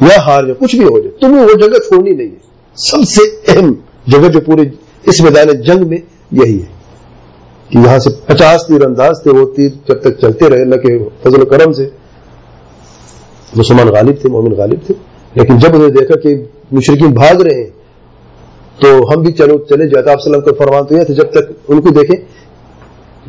یا 0.00 0.20
ہار 0.26 0.42
جائیں 0.42 0.54
کچھ 0.54 0.76
بھی 0.76 0.84
ہو 0.84 0.98
جائے، 0.98 1.16
تمہیں 1.20 1.44
وہ 1.44 1.54
جگہ 1.54 1.78
چھوڑنی 1.78 2.10
نہیں 2.10 2.28
ہے۔ 2.28 2.48
سب 2.74 3.08
سے 3.08 3.52
اہم 3.52 3.72
جگہ 4.06 4.28
جو 4.28 4.40
پورے 4.40 4.62
اس 5.04 5.20
میدان 5.20 5.60
جنگ 5.60 5.88
میں 5.88 5.98
یہی 6.32 6.60
ہے۔ 6.60 6.78
کہ 7.68 7.78
یہاں 7.78 7.98
سے 7.98 8.10
پچاس 8.26 8.66
تیر 8.66 8.84
انداز 8.84 9.22
تھے 9.22 9.30
وہ 9.30 9.50
تیر 9.56 9.68
جب 9.88 10.00
تک 10.00 10.20
چلتے 10.20 10.50
رہے، 10.50 10.62
اللہ 10.62 10.74
کے 10.74 10.98
فضل 11.22 11.42
و 11.42 11.44
کرم 11.44 11.72
سے۔ 11.72 11.88
مسلمان 13.56 13.88
غالب 13.88 14.14
تھے، 14.20 14.28
مومن 14.28 14.50
غالب 14.50 14.78
تھے۔ 14.86 14.94
لیکن 15.34 15.58
جب 15.58 15.74
انہوں 15.74 15.88
نے 15.88 16.00
دیکھا 16.00 16.20
کہ 16.20 16.44
مشرقین 16.72 17.10
بھاگ 17.10 17.40
رہے 17.40 17.54
ہیں، 17.54 17.70
تو 18.80 19.10
ہم 19.10 19.22
بھی 19.22 19.32
چلو، 19.32 19.58
چلے 19.58 19.88
جاتا 19.88 20.12
آپ 20.12 20.18
وسلم 20.20 20.40
کا 20.40 20.50
فرمان 20.58 20.84
تو 20.84 20.94
یہ 20.94 21.02
تھا، 21.02 21.14
جب 21.14 21.30
تک 21.30 21.52
ان 21.68 21.80
کو 21.80 21.88
دیکھیں، 21.88 22.16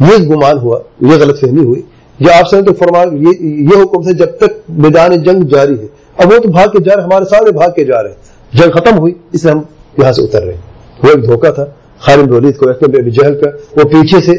یہ 0.05 0.27
گمان 0.27 0.57
ہوا، 0.57 0.79
یہ 1.01 1.11
غلط 1.11 1.41
فہمی 1.41 1.63
ہوئی۔ 1.63 1.81
یا 2.19 2.37
آپ 2.37 2.43
وسلم 2.45 2.65
کے 2.65 2.73
فرمان 2.73 3.27
یہ 3.67 3.83
حکم 3.83 4.01
تھا، 4.01 4.11
جب 4.11 4.37
تک 4.37 4.69
میدان 4.69 5.23
جنگ 5.23 5.41
جاری 5.41 5.79
ہے 5.79 5.87
اب 6.19 6.31
وہ 6.31 6.37
تو 6.37 6.49
بھاگ 6.49 6.67
کے 6.67 6.83
جا 6.83 6.95
رہے 6.95 7.03
ہمارے 7.03 7.25
سامنے 7.25 7.51
بھاگ 7.51 7.69
کے 7.75 7.85
جا 7.85 8.03
رہے 8.03 8.09
ہیں۔ 8.09 8.57
جنگ 8.57 8.71
ختم 8.71 8.99
ہوئی، 8.99 9.13
اس 9.31 9.43
لیے 9.43 9.53
ہم 9.53 9.61
یہاں 9.97 10.11
سے 10.11 10.21
اتر 10.21 10.43
رہے 10.43 10.53
ہیں۔ 10.53 10.61
وہ 11.03 11.09
ایک 11.09 11.27
دھوکہ 11.27 11.51
تھا، 11.51 11.65
خالد 11.99 12.31
ولید 12.31 12.57
کو 12.57 12.69
ابھی 12.69 13.11
جہل 13.11 13.41
کا، 13.41 13.49
وہ 13.75 13.89
پیچھے 13.89 14.21
سے، 14.21 14.31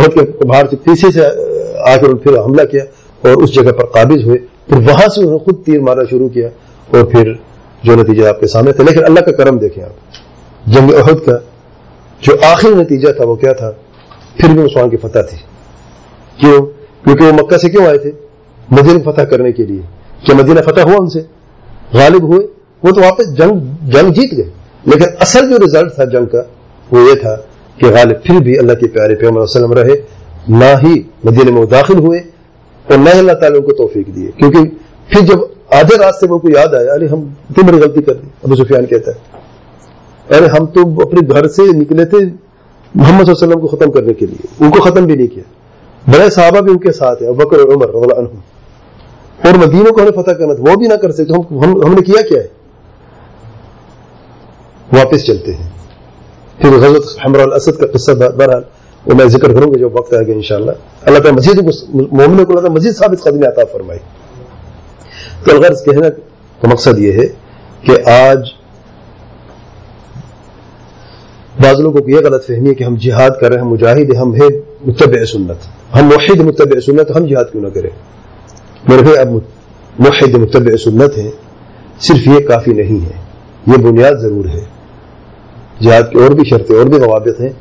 بہت 0.00 0.14
کے 0.14 0.44
باہر 0.46 0.66
سے 0.70 0.76
پیچھے 0.76 1.10
سے 1.10 1.26
آ 1.86 1.96
کر 1.96 2.14
پھر 2.14 2.38
حملہ 2.38 2.62
کیا 2.62 2.84
اور 3.22 3.42
اس 3.42 3.54
جگہ 3.54 3.72
پر 3.72 3.84
قابض 3.84 4.24
ہوئے۔ 4.24 4.38
پھر 4.66 4.76
وہاں 4.76 5.08
سے 5.08 5.20
انہوں 5.20 5.32
نے 5.32 5.38
خود 5.38 5.64
تیر 5.64 5.80
مارنا 5.80 6.02
شروع 6.10 6.28
کیا 6.28 6.48
اور 6.90 7.04
پھر 7.04 7.32
جو 7.82 7.94
نتیجہ 7.94 8.26
آپ 8.26 8.40
کے 8.40 8.46
سامنے 8.46 8.72
تھا 8.72 8.84
لیکن 8.84 9.04
اللہ 9.04 9.20
کا 9.20 9.32
کرم 9.32 9.58
دیکھیں 9.58 9.84
آپ، 9.84 10.16
جنگ 10.66 10.90
عہد 10.90 11.26
کا 11.26 11.38
جو 12.20 12.32
آخری 12.42 12.74
نتیجہ 12.74 13.12
تھا، 13.12 13.24
وہ 13.24 13.34
کیا 13.34 13.52
تھا؟ 13.52 13.70
پھر 14.36 14.48
بھی 14.48 14.62
مسلمان 14.62 14.90
کی 14.90 14.96
فتح 14.96 15.18
تھی۔ 15.30 15.38
کیوں؟ 16.40 16.66
کیونکہ 17.04 17.24
وہ 17.24 17.32
مکہ 17.32 17.58
سے 17.58 17.70
کیوں 17.70 17.86
آئے 17.86 17.98
تھے؟ 17.98 18.10
مدینہ 18.70 19.10
فتح 19.10 19.22
کرنے 19.22 19.52
کے 19.52 19.66
لیے۔ 19.66 19.80
کیا 20.24 20.36
مدینہ 20.36 20.60
فتح 20.60 20.80
ہوا 20.80 20.96
ان 20.98 21.08
سے، 21.08 21.20
غالب 21.92 22.22
ہوئے، 22.22 22.46
وہ 22.82 22.90
تو 22.90 23.00
واپس 23.00 23.36
جنگ 23.36 23.52
جنگ 23.90 24.12
جیت 24.12 24.36
گئے۔ 24.36 24.50
لیکن 24.84 25.04
اصل 25.20 25.50
جو 25.50 25.56
ریزلٹ 25.58 25.94
تھا 25.94 26.04
جنگ 26.04 26.26
کا، 26.26 26.42
وہ 26.90 27.00
یہ 27.00 27.14
تھا 27.14 27.36
کہ 27.78 27.86
غالب 27.86 28.22
پھر 28.24 28.40
بھی 28.40 28.58
اللہ 28.58 28.72
کے 28.72 28.88
پیارے 28.88 29.14
پیغمبر 29.14 29.40
وسلم 29.40 29.72
رہے، 29.72 30.02
نہ 30.48 30.64
ہی 30.64 31.02
مدینہ 31.24 31.50
میں 31.50 31.60
وہ 31.60 31.66
داخل 31.66 31.98
ہوئے 31.98 32.18
اور 32.88 32.98
نہ 32.98 33.10
ہی 33.14 33.18
اللہ 33.18 33.32
تعالیٰ 33.32 33.58
ان 33.58 33.64
کو 33.64 33.72
توفیق 33.72 34.06
دیے۔ 34.06 34.30
کیونکہ 34.36 34.58
پھر 35.08 35.20
جب 35.20 35.38
آدھے 35.70 35.98
راستے 35.98 36.26
میں 36.26 36.38
کو 36.38 36.50
یاد 36.50 36.74
آیا 36.74 36.92
ارے 36.92 37.06
ہم 37.06 37.20
اتنی 37.50 37.64
بڑی 37.64 37.78
غلطی 37.78 38.02
کر 38.02 38.12
دی، 38.12 38.28
ابو 38.42 38.56
سفیان 38.56 38.86
کہتا 38.86 39.10
ہے۔ 39.10 39.38
ارے 40.36 40.46
ہم 40.46 40.66
تو 40.66 40.80
اپنے 40.80 41.20
گھر 41.30 41.48
سے 41.48 41.62
نکلے 41.62 42.04
تھے 42.04 42.18
محمد 42.94 43.24
صلی 43.24 43.32
اللہ 43.32 43.44
علیہ 43.44 43.54
وسلم 43.54 43.60
کو 43.60 43.66
ختم 43.66 43.90
کرنے 43.90 44.14
کے 44.14 44.26
لیے، 44.26 44.46
ان 44.60 44.70
کو 44.70 44.80
ختم 44.80 45.04
بھی 45.04 45.16
نہیں 45.16 45.26
کیا۔ 45.26 45.42
بڑے 46.10 46.30
صحابہ 46.30 46.60
بھی 46.60 46.72
ان 46.72 46.78
کے 46.78 46.92
ساتھ 46.92 47.22
ہیں 47.22 47.30
بکر 47.30 47.56
عمر 47.56 48.18
عنہ 48.18 48.28
اور 49.44 49.54
مدینوں 49.54 49.92
کو 49.92 50.00
ہمیں 50.00 50.22
فتح 50.22 50.30
کرنا 50.30 50.54
تھا، 50.54 50.70
وہ 50.70 50.76
بھی 50.76 50.86
نہ 50.86 50.94
کر 50.94 51.12
سکتے، 51.12 51.32
ہم 51.84 51.94
نے 51.94 52.02
کیا 52.02 52.22
کیا 52.28 52.40
ہے؟ 52.40 52.46
واپس 54.92 55.24
چلتے 55.24 55.52
ہیں۔ 55.54 55.68
پھر 56.58 56.70
غزت 56.70 57.18
حمر 57.26 57.38
الاسد 57.38 57.78
کا 57.78 57.86
قصہ 57.86 58.12
بہرحال 58.12 58.62
وہ 59.06 59.14
میں 59.14 59.26
ذکر 59.26 59.52
کروں 59.54 59.72
گا 59.72 59.78
جو 59.78 59.88
وقت 59.92 60.14
آئے 60.14 60.26
گا 60.26 60.32
انشاءاللہ۔ 60.32 60.70
اللہ 61.02 61.18
تعالیٰ 61.18 61.32
مزید 61.32 61.56
مومن 62.12 62.44
کو 62.44 62.58
اللہ 62.58 62.68
مزید 62.68 62.96
ثابت 62.96 63.22
قدمی 63.22 63.46
عطا 63.46 63.64
فرمائی 63.72 63.98
تو 65.44 65.56
الغرض 65.56 65.84
کہنے 65.84 66.08
کا 66.60 66.68
مقصد 66.68 66.98
یہ 66.98 67.12
ہے 67.12 67.26
کہ 67.82 68.08
آج 68.10 68.40
بعض 71.62 71.80
لوگوں 71.80 72.02
کو 72.02 72.10
یہ 72.10 72.20
غلط 72.24 72.46
فہمی 72.46 72.68
ہے 72.68 72.74
کہ 72.74 72.84
ہم 72.84 72.94
جہاد 72.96 73.30
کر 73.40 73.48
رہے 73.52 73.60
ہیں 73.60 73.68
مجاہد 73.68 74.14
ہم 74.14 74.34
ہیں 74.34 74.48
متبع 74.86 75.24
سنت۔ 75.24 75.60
ہم 75.96 76.04
موحد 76.04 76.40
متبع 76.40 76.80
سنت، 76.80 77.16
ہم 77.16 77.26
جہاد 77.26 77.44
کیوں 77.52 77.62
نہ 77.62 77.68
کریں؟ 77.68 77.90
میرے 78.88 79.02
بھائی، 79.02 79.18
اب 79.18 79.28
موحد 79.98 80.34
متبع 80.34 80.76
سنت 80.76 81.18
ہیں 81.18 81.30
صرف 82.00 82.26
یہ 82.26 82.46
کافی 82.46 82.72
نہیں 82.72 83.06
ہے، 83.06 83.20
یہ 83.66 83.76
بنیاد 83.76 84.12
ضرور 84.20 84.44
ہے۔ 84.44 84.64
جہاد 85.80 86.02
کی 86.12 86.18
اور 86.18 86.30
بھی 86.30 86.44
شرطیں، 86.50 86.76
اور 86.76 86.86
بھی 86.86 86.98
روابط 86.98 87.40
ہیں۔ 87.40 87.52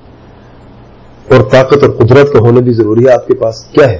اور 1.27 1.41
طاقت 1.51 1.83
اور 1.83 1.89
قدرت 1.89 2.33
کا 2.33 2.39
ہونا 2.39 2.59
بھی 2.59 2.73
ضروری 2.73 3.05
ہے، 3.05 3.11
آپ 3.11 3.27
کے 3.27 3.33
پاس 3.33 3.65
کیا 3.65 3.89
ہے؟ 3.89 3.97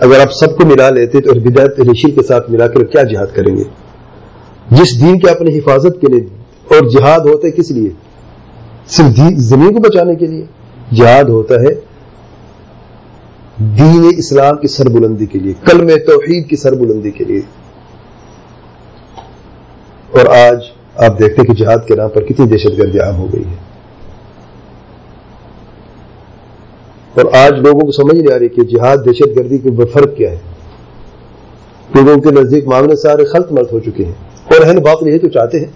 اگر 0.00 0.20
آپ 0.20 0.32
سب 0.32 0.56
کو 0.56 0.66
ملا 0.66 0.90
لیتے 0.90 1.20
تو 1.20 1.34
بدایت 1.34 1.80
ریشی 1.80 2.10
کے 2.10 2.22
ساتھ 2.22 2.50
ملا 2.50 2.66
کر 2.66 2.84
کیا 2.84 3.02
جہاد 3.02 3.26
کریں 3.34 3.56
گے؟ 3.56 3.64
جس 4.70 5.00
دین 5.00 5.18
کے 5.18 5.30
اپنی 5.30 5.58
حفاظت 5.58 6.00
کے 6.00 6.12
لیے 6.12 6.26
اور 6.68 6.88
جہاد 6.88 7.20
ہوتا 7.20 7.46
ہے 7.46 7.52
کس 7.52 7.70
لیے؟ 7.70 7.90
صرف 8.86 9.06
زمین 9.36 9.74
کو 9.74 9.80
بچانے 9.80 10.14
کے 10.14 10.26
لیے۔ 10.26 10.44
جہاد 10.92 11.24
ہوتا 11.24 11.54
ہے 11.54 11.85
دین 13.58 14.10
اسلام 14.18 14.56
کی 14.56 14.68
سربلندی 14.68 15.26
کے 15.26 15.38
لیے 15.38 15.52
کلم 15.64 15.88
توحید 15.88 16.48
کی 16.48 16.56
سربلندی 16.56 17.10
کے 17.10 17.24
لیے۔ 17.24 17.40
اور 20.10 20.26
آج 20.26 20.58
آپ 20.96 21.18
دیکھتے 21.18 21.46
کہ 21.46 21.54
جہاد 21.54 21.78
کے 21.86 21.94
نام 21.94 22.08
پر 22.08 22.24
کتنی 22.24 22.46
دہشت 22.46 22.78
گردی 22.78 23.00
عام 23.00 23.16
ہو 23.16 23.26
گئی 23.32 23.44
ہے۔ 23.44 23.54
اور 27.14 27.34
آج 27.34 27.52
لوگوں 27.52 27.80
کو 27.80 27.92
سمجھ 27.92 28.16
نہیں 28.16 28.34
آ 28.34 28.38
رہی 28.38 28.48
کہ 28.48 28.62
جہاد 28.62 28.96
دہشت 29.06 29.36
گردی 29.36 29.58
کے 29.58 29.68
فرق 29.92 30.16
کیا 30.16 30.30
ہے۔ 30.30 30.38
کیونکہ 31.92 32.10
ان 32.10 32.20
کے 32.20 32.30
نزدیک 32.30 32.66
معاملے 32.66 32.96
سارے 32.96 33.24
خلط 33.24 33.52
ملت 33.52 33.72
ہو 33.72 33.80
چکے 33.80 34.04
ہیں۔ 34.04 34.12
اور 34.44 34.66
اہل 34.66 34.80
باطل 34.80 35.08
یہی 35.08 35.18
تو 35.18 35.28
چاہتے 35.28 35.58
ہیں۔ 35.58 35.72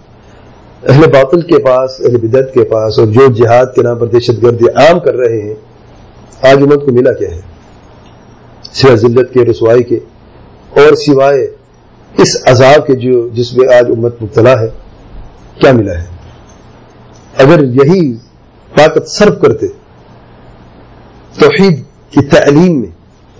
اہل 0.83 1.09
باطل 1.09 1.41
کے 1.41 1.59
پاس، 1.59 1.91
اہل 1.99 2.17
بدت 2.17 2.53
کے 2.53 2.63
پاس 2.63 2.99
اور 2.99 3.07
جو 3.07 3.31
جہاد 3.31 3.65
کے 3.75 3.81
نام 3.81 3.99
پر 3.99 4.07
دہشت 4.07 4.43
گردی 4.43 4.65
عام 4.75 4.99
کر 4.99 5.15
رہے 5.15 5.41
ہیں، 5.41 5.55
آج 6.41 6.57
امت 6.61 6.85
کو 6.85 6.91
ملا 6.91 7.13
کیا 7.13 7.31
ہے؟ 7.31 7.50
سوائے 8.63 8.97
ذلت 8.97 9.33
کے، 9.33 9.45
رسوائی 9.45 9.83
کے، 9.83 9.99
اور 10.75 10.95
سوائے 10.95 11.43
اس 12.15 12.35
عذاب 12.47 12.87
کے 12.87 12.93
جو، 12.95 13.27
جس 13.29 13.53
میں 13.57 13.67
آج 13.75 13.91
امت 13.91 14.21
مبتلا 14.23 14.59
ہے، 14.61 14.67
کیا 15.61 15.71
ملا 15.71 15.97
ہے؟ 16.01 16.07
اگر 17.37 17.63
یہی 17.63 18.01
طاقت 18.71 19.07
صرف 19.09 19.39
کرتے، 19.41 19.67
توحید 21.39 21.83
کی 22.09 22.25
تعلیم 22.27 22.79
میں، 22.81 22.89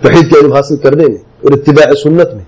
توحید 0.00 0.30
کے 0.30 0.38
علم 0.40 0.52
حاصل 0.52 0.76
کرنے 0.76 1.06
میں، 1.08 1.22
اور 1.42 1.52
اتباع 1.52 1.92
سنت 2.02 2.34
میں، 2.34 2.44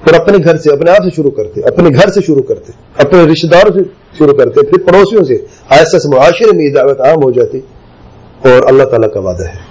اور 0.00 0.14
اپنے 0.14 0.38
گھر 0.44 0.56
سے، 0.56 0.72
اپنے 0.72 0.90
آپ 0.90 1.04
سے 1.04 1.10
شروع 1.16 1.30
کرتے، 1.30 1.60
اپنے 1.60 1.90
گھر 1.90 2.08
سے 2.08 2.20
شروع 2.26 2.42
کرتے، 2.42 2.72
اپنے 2.96 3.22
رشتے 3.22 3.48
داروں 3.48 3.72
سے 3.72 3.88
شروع 4.18 4.34
کرتے، 4.34 4.66
پھر 4.66 4.86
پڑوسیوں 4.86 5.24
سے، 5.24 5.36
آہستہ 5.68 5.98
سے 5.98 6.08
معاشرے 6.08 6.56
میں 6.56 6.64
یہ 6.64 6.74
دعوت 6.74 7.00
عام 7.00 7.22
ہو 7.22 7.30
جاتی، 7.30 7.60
اور 8.44 8.68
اللہ 8.68 8.84
تعالیٰ 8.84 9.12
کا 9.14 9.20
وعدہ 9.20 9.48
ہے۔ 9.48 9.67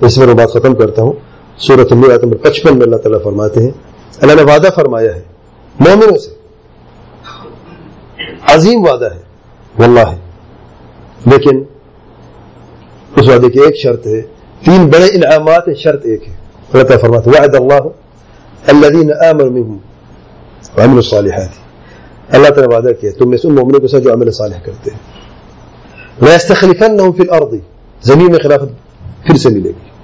اس 0.00 0.18
میں 0.18 0.26
میں 0.26 0.34
بات 0.34 0.48
ختم 0.48 0.74
کرتا 0.74 1.02
ہوں۔ 1.02 1.12
سورت 1.56 1.92
نمبر 1.92 2.36
پچپن 2.36 2.76
میں 2.76 2.82
اللہ 2.82 2.96
تعالیٰ 2.96 3.22
فرماتے 3.22 3.62
ہیں، 3.62 3.70
اللہ 4.20 4.32
نے 4.34 4.42
وعدہ 4.42 4.68
فرمایا 4.74 5.14
ہے، 5.14 5.22
مومنوں 5.80 6.18
سے۔ 6.18 6.30
عظیم 8.46 8.80
وعدہ 8.80 9.14
ہے، 9.14 9.20
واللہ۔ 9.78 10.00
ہے 10.00 10.16
لیکن 11.26 11.62
اس 13.16 13.28
وعدے 13.28 13.50
کی 13.50 13.60
ایک 13.60 13.76
شرط 13.76 14.06
ہے، 14.06 14.20
تین 14.64 14.86
بڑے 14.86 15.04
انعامات 15.04 15.68
ہیں، 15.68 15.74
شرط 15.74 16.00
ایک 16.04 16.28
ہے۔ 16.28 16.34
اللہ 16.72 16.84
تعالیٰ 16.84 17.00
فرماتے 17.00 17.30
ہیں، 17.30 17.40
وعد 17.40 17.54
اللہ 17.54 17.88
الذين 18.66 19.10
آمنوا 19.12 19.50
منهم 19.50 19.76
وعملوا 20.78 20.96
الصالحات۔ 20.96 21.48
اللہ 22.34 22.48
تعالیٰ 22.48 22.76
وعدہ 22.76 22.92
کیا، 23.00 23.10
تم 23.18 23.30
میں 23.30 23.38
سے 23.38 23.48
ان 23.48 23.54
مومنوں 23.54 23.80
کے 23.80 23.88
ساتھ 23.88 24.02
جو 24.02 24.12
عمل 24.12 24.30
صالح 24.30 24.58
کرتے 24.64 24.90
ہیں۔ 24.90 24.98
وَيَسْتَخْلِفَنَّهُمْ 26.24 27.16
فِي 27.16 27.24
الْأَرْضِ، 27.28 27.58
زمین 28.02 28.30
میں 28.32 28.38
خلافت 28.38 28.83
پھر 29.26 29.34
سے 29.34 29.48
ملے 29.48 29.68
گی۔ 29.68 29.94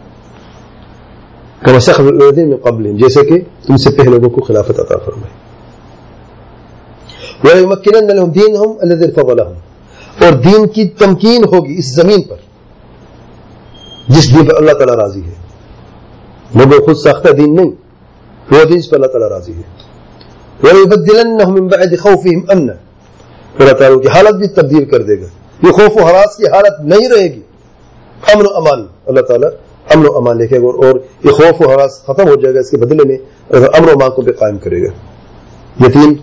كما 1.65 1.77
استخلف 1.77 2.09
الذين 2.09 2.97
جیسے 2.97 3.27
کہ 3.27 3.39
تم 3.67 3.77
سے 3.77 3.91
پہلے 3.91 4.11
لوگوں 4.11 4.31
کو 4.31 4.41
خلافت 4.41 4.81
عطا 4.81 4.97
فرمائے 4.97 5.41
وَيُمَكِّنَنَّ 7.45 8.12
لَهُمْ 8.12 8.35
دِينَهُمْ 8.35 8.77
اور 10.25 10.33
دین 10.33 10.69
کی 10.69 10.89
تمکین 10.89 11.45
ہوگی 11.45 11.75
اس 11.79 11.95
زمین 11.95 12.23
پر، 12.23 12.37
جس 14.09 14.35
دین 14.35 14.47
پر 14.47 14.55
اللہ 14.57 14.73
تعالیٰ 14.73 14.95
راضی 14.95 15.23
ہے۔ 15.23 15.35
لوگوں 16.55 16.87
خود 16.87 16.97
ساختہ 16.97 17.33
دین 17.33 17.57
نہیں، 17.57 17.71
وہ 18.50 18.65
دین 18.65 18.81
پر 18.91 18.95
اللہ 18.95 19.07
تعالیٰ 19.07 19.29
راضی 19.29 19.53
ہے۔ 19.53 19.62
وَيُبَدِّلَنَّهُمْ 20.62 21.61
مِنْ 21.61 21.71
بَعْدِ 21.71 21.99
خَوْفِهِمْ 21.99 22.43
اللہ 22.49 23.73
تعالیٰ 23.73 24.03
کی 24.03 24.09
حالت 24.09 24.35
بھی 24.35 24.49
تبدیل 24.49 24.85
کر 24.85 25.03
دے 25.03 25.21
گا۔ 25.21 25.27
یہ 25.67 25.73
خوف 25.73 26.03
و 26.03 26.07
حراس 26.07 26.37
کی 26.37 26.45
حالت 26.45 26.81
نہیں 26.81 27.09
رہے 27.09 27.27
گی۔ 27.27 27.41
امن 28.23 28.47
و 28.47 28.57
امان، 28.57 28.87
اللہ 29.07 29.21
تعالیٰ 29.21 29.50
امن 29.95 30.07
و 30.09 30.17
امان 30.17 30.39
لکھے 30.39 30.61
گا 30.61 30.67
اور 30.67 30.95
یہ 31.25 31.31
خوف 31.31 31.67
و 31.67 31.71
حراس 31.71 32.03
ختم 32.03 32.29
ہو 32.29 32.35
جائے 32.35 32.55
گا 32.55 32.61
اس 32.61 32.71
کے 32.71 32.77
بدلے 32.77 33.09
میں 33.09 33.17
امن 33.50 33.89
و 33.89 33.91
امان 33.91 34.11
کو 34.11 34.23
بھی 34.23 34.33
قائم 34.33 34.59
کرے 34.59 34.83
گا۔ 34.83 34.89
یہ 35.87 35.93
تین 35.93 36.15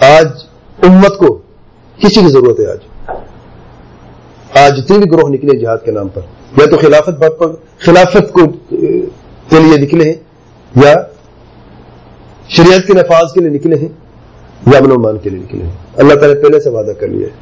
آج 0.00 0.26
امت 0.82 1.18
کو 1.18 1.34
کسی 2.02 2.20
کی 2.20 2.28
ضرورت 2.28 2.60
ہے 2.60 2.66
آج۔ 2.66 2.78
آج 4.58 4.78
جتنے 4.78 4.98
بھی 4.98 5.10
گروہ 5.10 5.28
نکلے 5.28 5.58
جہاد 5.58 5.78
کے 5.84 5.90
نام 5.90 6.08
پر، 6.08 6.20
یا 6.58 6.66
تو 6.66 6.76
خلافت 6.76 7.42
خلافت 7.78 8.32
کو 8.32 8.40
کے 9.48 9.60
لیے 9.60 9.76
نکلے 9.78 10.04
ہیں، 10.04 10.14
یا 10.84 10.94
شریعت 12.48 12.86
کے 12.86 12.92
نفاذ 12.92 13.32
کے 13.32 13.40
لیے 13.40 13.50
نکلے 13.50 13.76
ہیں، 13.76 13.88
یا 14.72 14.78
امن 14.78 14.90
و 14.90 14.94
امان 14.94 15.18
کے 15.18 15.30
لیے 15.30 15.40
نکلے 15.40 15.64
ہیں۔ 15.64 15.72
اللہ 15.96 16.14
تعالیٰ 16.14 16.36
نے 16.36 16.42
پہلے 16.42 16.60
سے 16.60 16.70
وعدہ 16.70 16.90
کر 16.90 17.08
لیا 17.08 17.26
ہے۔ 17.26 17.32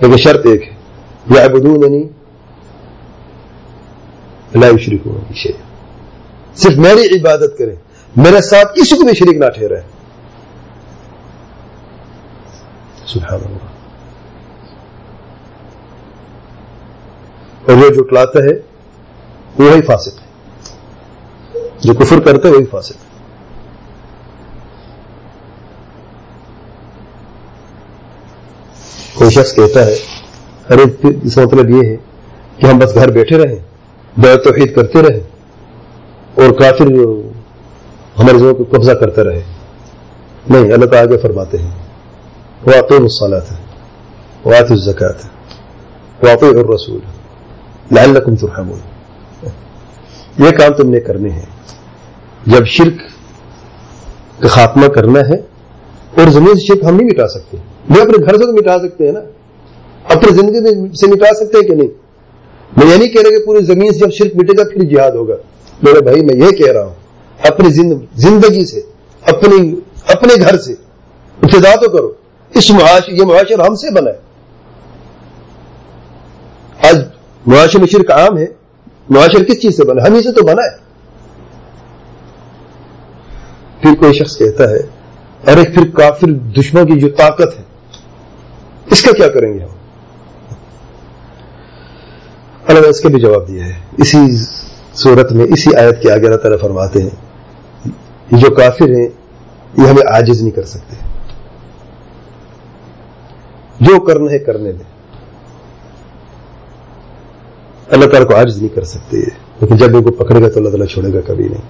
لیکن 0.00 0.16
شرط 0.16 0.46
ایک 0.46 0.62
ہے۔ 0.62 0.79
یا 1.26 1.48
بدون 1.48 1.82
یعنی 1.82 2.08
لا 4.54 4.66
شریک 4.78 5.02
صرف 6.54 6.72
میری 6.72 7.20
عبادت 7.20 7.58
کریں، 7.58 7.76
میرے 8.16 8.40
ساتھ 8.40 8.78
کسی 8.78 8.96
کو 8.96 9.04
بھی 9.04 9.14
شریک 9.14 9.36
نہ 9.36 9.48
ٹھہرا 9.48 9.78
ہے 9.78 9.82
سبحان 13.06 13.40
اللہ 13.44 13.70
اور 17.70 17.90
جو 17.90 18.04
جٹلاتا 18.04 18.38
ہے، 18.38 18.60
وہی 19.58 19.82
فاسق 19.82 20.20
ہے۔ 20.20 20.26
جو 21.80 21.94
کفر 21.94 22.20
کرتا 22.20 22.48
ہے، 22.48 22.52
وہی 22.52 22.66
فاسق 22.66 22.92
ہے۔ 22.92 23.10
کوئی 29.14 29.30
شخص 29.30 29.54
کہتا 29.54 29.86
ہے 29.86 30.19
ارے، 30.70 31.08
اس 31.22 31.34
کا 31.34 31.42
مطلب 31.42 31.70
یہ 31.70 31.88
ہے 31.88 31.96
کہ 32.56 32.66
ہم 32.66 32.78
بس 32.78 32.94
گھر 32.94 33.10
بیٹھے 33.10 33.38
رہیں 33.38 33.56
بے 34.20 34.36
توحید 34.36 34.74
کرتے 34.74 35.02
رہے 35.02 35.20
اور 36.34 36.52
کافر 36.52 36.86
ہمارے 38.18 38.38
زموں 38.38 38.54
کو 38.54 38.64
قبضہ 38.70 38.92
کرتے 38.92 39.24
رہے۔ 39.24 39.42
نہیں، 40.50 40.72
اللہ 40.72 40.86
تعالیٰ 40.86 41.12
آگے 41.12 41.18
فرماتے 41.18 41.58
ہیں۔ 41.58 41.70
واقع 42.66 42.94
مسالات 42.94 43.52
ہے 43.52 43.56
واقع 44.44 44.72
الزکات 44.72 45.24
ہے 45.24 45.30
واقع 46.22 46.46
الرسول، 46.46 47.00
لعلکم 47.90 48.36
ترحمون۔ 48.36 48.78
یہ 50.44 50.50
کام 50.50 50.72
تم 50.72 50.90
نے 50.90 51.00
کرنے 51.00 51.30
ہیں۔ 51.30 51.46
جب 52.46 52.66
شرک 52.66 53.00
کا 54.42 54.48
خاتمہ 54.48 54.86
کرنا 54.86 55.20
ہے 55.20 55.34
اور 56.14 56.28
زمین 56.28 56.54
سے 56.54 56.66
شرک 56.66 56.84
ہم 56.84 56.96
نہیں 56.96 57.08
مٹا 57.08 57.28
سکتے 57.28 57.56
وہ 57.90 58.02
اپنے 58.02 58.24
گھر 58.24 58.32
سے 58.32 58.44
تو 58.44 58.52
مٹا 58.52 58.78
سکتے 58.78 59.04
ہیں 59.06 59.12
نا۔ 59.12 59.20
اپنی 60.10 60.36
زندگی 60.36 60.96
سے 60.96 61.06
مٹا 61.06 61.34
سکتے 61.34 61.58
ہیں 61.58 61.68
کہ 61.68 61.74
نہیں؟ 61.74 61.88
میں 62.76 62.86
یہ 62.86 62.98
نہیں 62.98 63.08
کہہ 63.08 63.22
رہا 63.22 63.30
کہ 63.30 63.44
پوری 63.44 63.64
زمین 63.64 63.92
سے 63.92 63.98
جب 63.98 64.10
شرک 64.10 64.36
مٹے 64.36 64.52
گا، 64.58 64.64
پھر 64.64 64.82
جہاد 64.82 65.10
ہوگا۔ 65.10 65.34
میرے 65.82 66.00
بھائی، 66.00 66.24
میں 66.24 66.34
یہ 66.34 66.50
کہہ 66.50 66.72
رہا 66.72 66.84
ہوں، 66.84 66.94
اپنی 67.42 67.70
زندگی 68.14 68.66
سے، 68.66 68.80
اپنی، 69.26 69.74
اپنے 70.06 70.34
گھر 70.42 70.58
سے، 70.58 70.72
ابتدا 71.42 71.74
تو 71.74 71.90
کرو۔ 71.90 72.12
اس 72.54 72.70
معاشر، 72.70 73.12
یہ 73.12 73.24
معاشر 73.24 73.58
ہم 73.58 73.74
سے 73.74 73.90
بنا 73.90 74.10
ہے۔ 74.10 74.18
آج 76.88 77.00
معاشر 77.46 77.78
میں 77.78 77.86
شرک 77.86 78.10
عام 78.10 78.38
ہے، 78.38 78.46
معاشر 79.10 79.44
کس 79.44 79.60
چیز 79.60 79.76
سے 79.76 79.84
بنا 79.84 80.06
ہم 80.06 80.14
ہی 80.14 80.22
سے 80.22 80.32
تو 80.32 80.46
بنا 80.46 80.62
ہے۔ 80.62 80.76
پھر 83.82 83.94
کوئی 83.98 84.12
شخص 84.12 84.38
کہتا 84.38 84.70
ہے، 84.70 84.78
ارے، 85.46 85.64
پھر 85.74 85.90
کافر 85.90 86.30
دشمن 86.30 86.86
کی 86.86 87.00
جو 87.00 87.08
طاقت 87.08 87.58
ہے، 87.58 87.62
اس 88.90 89.02
کا 89.02 89.12
کیا 89.12 89.28
کریں 89.28 89.54
گے 89.54 89.58
ہم؟ 89.58 89.79
اللہ 92.70 92.88
اس 92.88 93.00
کے 93.00 93.08
بھی 93.08 93.20
جواب 93.20 93.48
دیا 93.48 93.66
ہے 93.66 93.72
اسی 93.98 94.18
صورت 94.94 95.32
میں 95.32 95.44
اسی 95.44 95.76
آیت 95.76 96.02
کے 96.02 96.12
آگے 96.12 96.26
اللہ 96.26 96.36
تعالیٰ 96.36 96.60
فرماتے 96.60 97.02
ہیں، 97.02 97.10
یہ 98.30 98.36
جو 98.36 98.54
کافر 98.54 98.88
ہیں، 98.88 99.08
یہ 99.78 99.88
ہمیں 99.88 100.12
عاجز 100.12 100.42
نہیں 100.42 100.50
کر 100.50 100.64
سکتے۔ 100.64 100.96
جو 103.80 104.00
کرنا 104.00 104.30
ہے، 104.30 104.38
کرنے 104.38 104.72
دیں۔ 104.72 104.90
اللہ 107.90 108.04
تعالیٰ 108.04 108.28
کو 108.28 108.36
عاجز 108.36 108.58
نہیں 108.58 108.74
کر 108.74 108.84
سکتے 108.84 109.16
لیکن 109.60 109.76
جب 109.76 109.96
ان 109.96 110.02
کو 110.02 110.10
پکڑے 110.10 110.42
گا 110.42 110.48
تو 110.48 110.58
اللہ 110.58 110.68
تعالیٰ 110.68 110.86
چھوڑے 110.86 111.12
گا 111.12 111.20
کبھی 111.26 111.48
نہیں۔ 111.48 111.62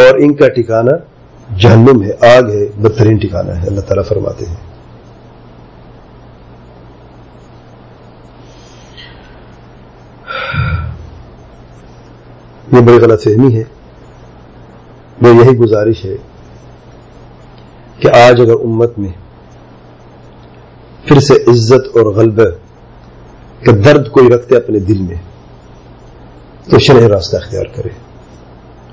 اور 0.00 0.14
ان 0.14 0.34
کا 0.34 0.48
ٹھکانا 0.48 0.92
جہنم 1.56 2.02
ہے، 2.02 2.36
آگ 2.36 2.42
ہے، 2.42 2.66
بدترین 2.76 3.16
ٹھکانا 3.16 3.62
ہے، 3.62 3.66
اللہ 3.66 3.80
تعالیٰ 3.80 4.04
فرماتے 4.08 4.46
ہیں۔ 4.46 4.71
یہ 12.72 12.80
بڑی 12.80 12.98
غلط 12.98 13.22
فہمی 13.22 13.54
ہے۔ 13.56 13.64
وہ 15.22 15.28
یہی 15.28 15.56
گزارش 15.58 16.04
ہے 16.04 16.16
کہ 17.98 18.08
آج 18.16 18.40
اگر 18.40 18.60
امت 18.64 18.98
میں 18.98 19.12
پھر 21.06 21.20
سے 21.20 21.34
عزت 21.50 21.96
اور 21.96 22.12
غلبہ 22.14 22.44
کا 23.66 23.72
درد 23.84 24.10
کوئی 24.10 24.28
رکھتے 24.28 24.56
اپنے 24.56 24.78
دل 24.78 25.02
میں، 25.02 25.16
تو 26.70 26.78
شرح 26.78 27.08
راستہ 27.08 27.36
اختیار 27.36 27.64
کرے 27.74 27.88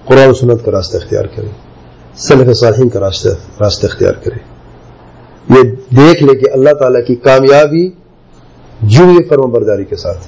قرآن 0.05 0.29
و 0.29 0.33
سنت 0.33 0.65
کا 0.65 0.71
راستہ 0.71 0.97
اختیار 0.97 1.25
کرے 1.25 1.49
صنف 2.17 2.55
صالحین 2.57 2.89
کا 2.89 2.99
راستہ 2.99 3.29
راستہ 3.61 3.85
اختیار 3.85 4.13
کرے 4.23 4.39
یہ 5.49 5.69
دیکھ 5.95 6.23
لے 6.23 6.35
کہ 6.39 6.51
اللہ 6.53 6.73
تعالی 6.79 7.01
کی 7.07 7.15
کامیابی 7.25 7.87
جو 8.93 9.05
فرم 9.29 9.51
برداری 9.51 9.85
کے 9.85 9.95
ساتھ، 9.95 10.27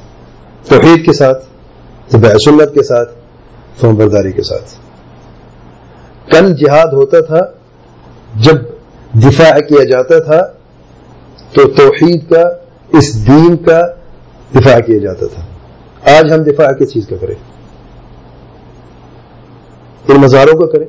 توحید 0.68 1.06
کے 1.06 1.14
ساتھ 1.14 1.46
سنت 2.46 2.74
کے 2.74 2.84
ساتھ 2.84 3.10
فرم 3.79 3.95
برداری 3.95 4.31
کے 4.31 4.43
ساتھ۔ 4.43 4.75
کل 6.31 6.55
جہاد 6.55 6.93
ہوتا 6.93 7.19
تھا، 7.19 7.41
جب 8.36 8.55
دفاع 9.13 9.60
کیا 9.60 9.84
جاتا 9.84 10.19
تھا، 10.19 10.41
تو 11.53 11.67
توحید 11.67 12.29
کا، 12.29 12.49
اس 12.89 13.27
دین 13.27 13.57
کا 13.57 13.81
دفاع 14.55 14.79
کیا 14.79 14.97
جاتا 14.97 15.25
تھا۔ 15.27 15.43
آج 16.17 16.31
ہم 16.31 16.43
دفاع 16.43 16.71
کس 16.71 16.93
چیز 16.93 17.07
کا 17.07 17.15
کریں؟ 17.21 17.36
ان 20.07 20.21
مزاروں 20.21 20.60
کا 20.60 20.71
کریں۔ 20.71 20.86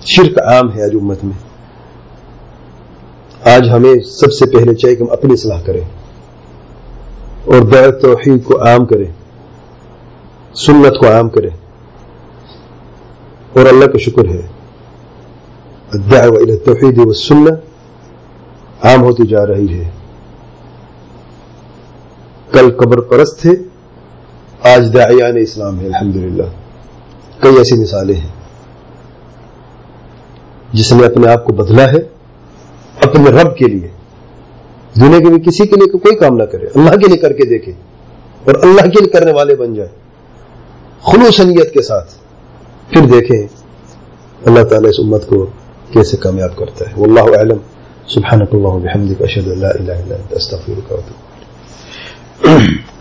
شرک 0.00 0.38
عام 0.42 0.74
ہے 0.74 0.84
آج 0.84 0.90
امت 1.00 1.24
میں۔ 1.24 1.52
آج 3.54 3.68
ہمیں 3.70 3.94
سب 4.04 4.32
سے 4.32 4.46
پہلے 4.46 4.74
چاہیے 4.74 4.96
کہ 4.96 5.02
ہم 5.02 5.10
اپنی 5.10 5.32
اصلاح 5.32 5.62
کریں 5.62 5.80
اور 7.44 7.60
بیر 7.60 7.90
توحید 7.90 8.44
کو 8.44 8.62
عام 8.62 8.86
کریں۔ 8.86 9.21
سنت 10.54 10.98
کو 10.98 11.12
عام 11.12 11.28
کریں۔ 11.28 11.50
اور 13.52 13.66
اللہ 13.66 13.84
کا 13.84 13.98
شکر 13.98 14.28
ہے۔ 14.28 14.40
الى 15.92 16.56
توحید 16.56 16.98
و 16.98 17.12
سنت 17.12 17.58
عام 18.84 19.02
ہوتی 19.02 19.26
جا 19.26 19.46
رہی 19.46 19.80
ہے۔ 19.80 19.90
کل 22.52 22.76
قبر 22.76 23.00
پرست 23.00 23.40
تھے 23.40 23.50
آج 24.62 24.94
دعیان 24.94 25.36
اسلام 25.36 25.80
ہے۔ 25.80 25.86
الحمدللہ۔ 25.86 26.42
کئی 27.40 27.56
ایسی 27.56 27.80
مثالیں 27.80 28.14
ہیں۔ 28.14 28.28
جس 30.72 30.92
نے 30.92 31.06
اپنے 31.06 31.28
آپ 31.28 31.44
کو 31.44 31.52
بدلا 31.52 31.92
ہے۔ 31.92 32.08
اپنے 33.00 33.30
رب 33.30 33.56
کے 33.56 33.64
لیے۔ 33.64 33.88
دنیا 35.00 35.18
کے 35.18 35.24
بھی 35.24 35.40
کسی 35.40 35.66
کے 35.66 35.76
لیے 35.76 35.98
کوئی 35.98 36.16
کام 36.16 36.36
نہ 36.36 36.42
کرے۔ 36.42 36.66
اللہ 36.66 36.90
کے 36.90 37.08
لیے 37.08 37.16
کر 37.16 37.32
کے 37.32 37.44
دیکھے۔ 37.44 37.72
اور 38.44 38.54
اللہ 38.62 38.82
کے 38.82 39.00
لیے 39.00 39.08
کرنے 39.08 39.32
والے 39.32 39.54
بن 39.54 39.74
جائے۔ 39.74 40.01
خلوصنیت 41.02 41.74
کے 41.74 41.82
ساتھ۔ 41.82 42.14
پھر 42.90 43.00
دیکھیں 43.00 43.46
اللہ 44.46 44.64
تعالیٰ 44.64 44.88
اس 44.88 45.00
امت 45.00 45.26
کو 45.26 45.46
کیسے 45.92 46.16
کامیاب 46.16 46.56
کرتا 46.56 46.84
ہے۔ 46.84 47.00
واللہ 47.00 47.38
اعلم۔ 47.38 47.58
سبحانک 48.08 48.48
اللہ 48.52 48.68
وبحمدک، 48.68 49.22
اشہد 49.22 49.48
اللہ 49.48 49.66
الہ 49.66 49.92
الا 49.92 50.14
انت، 50.14 50.32
استغفرک 50.32 50.92
و 50.92 50.94
اتوب 50.94 52.91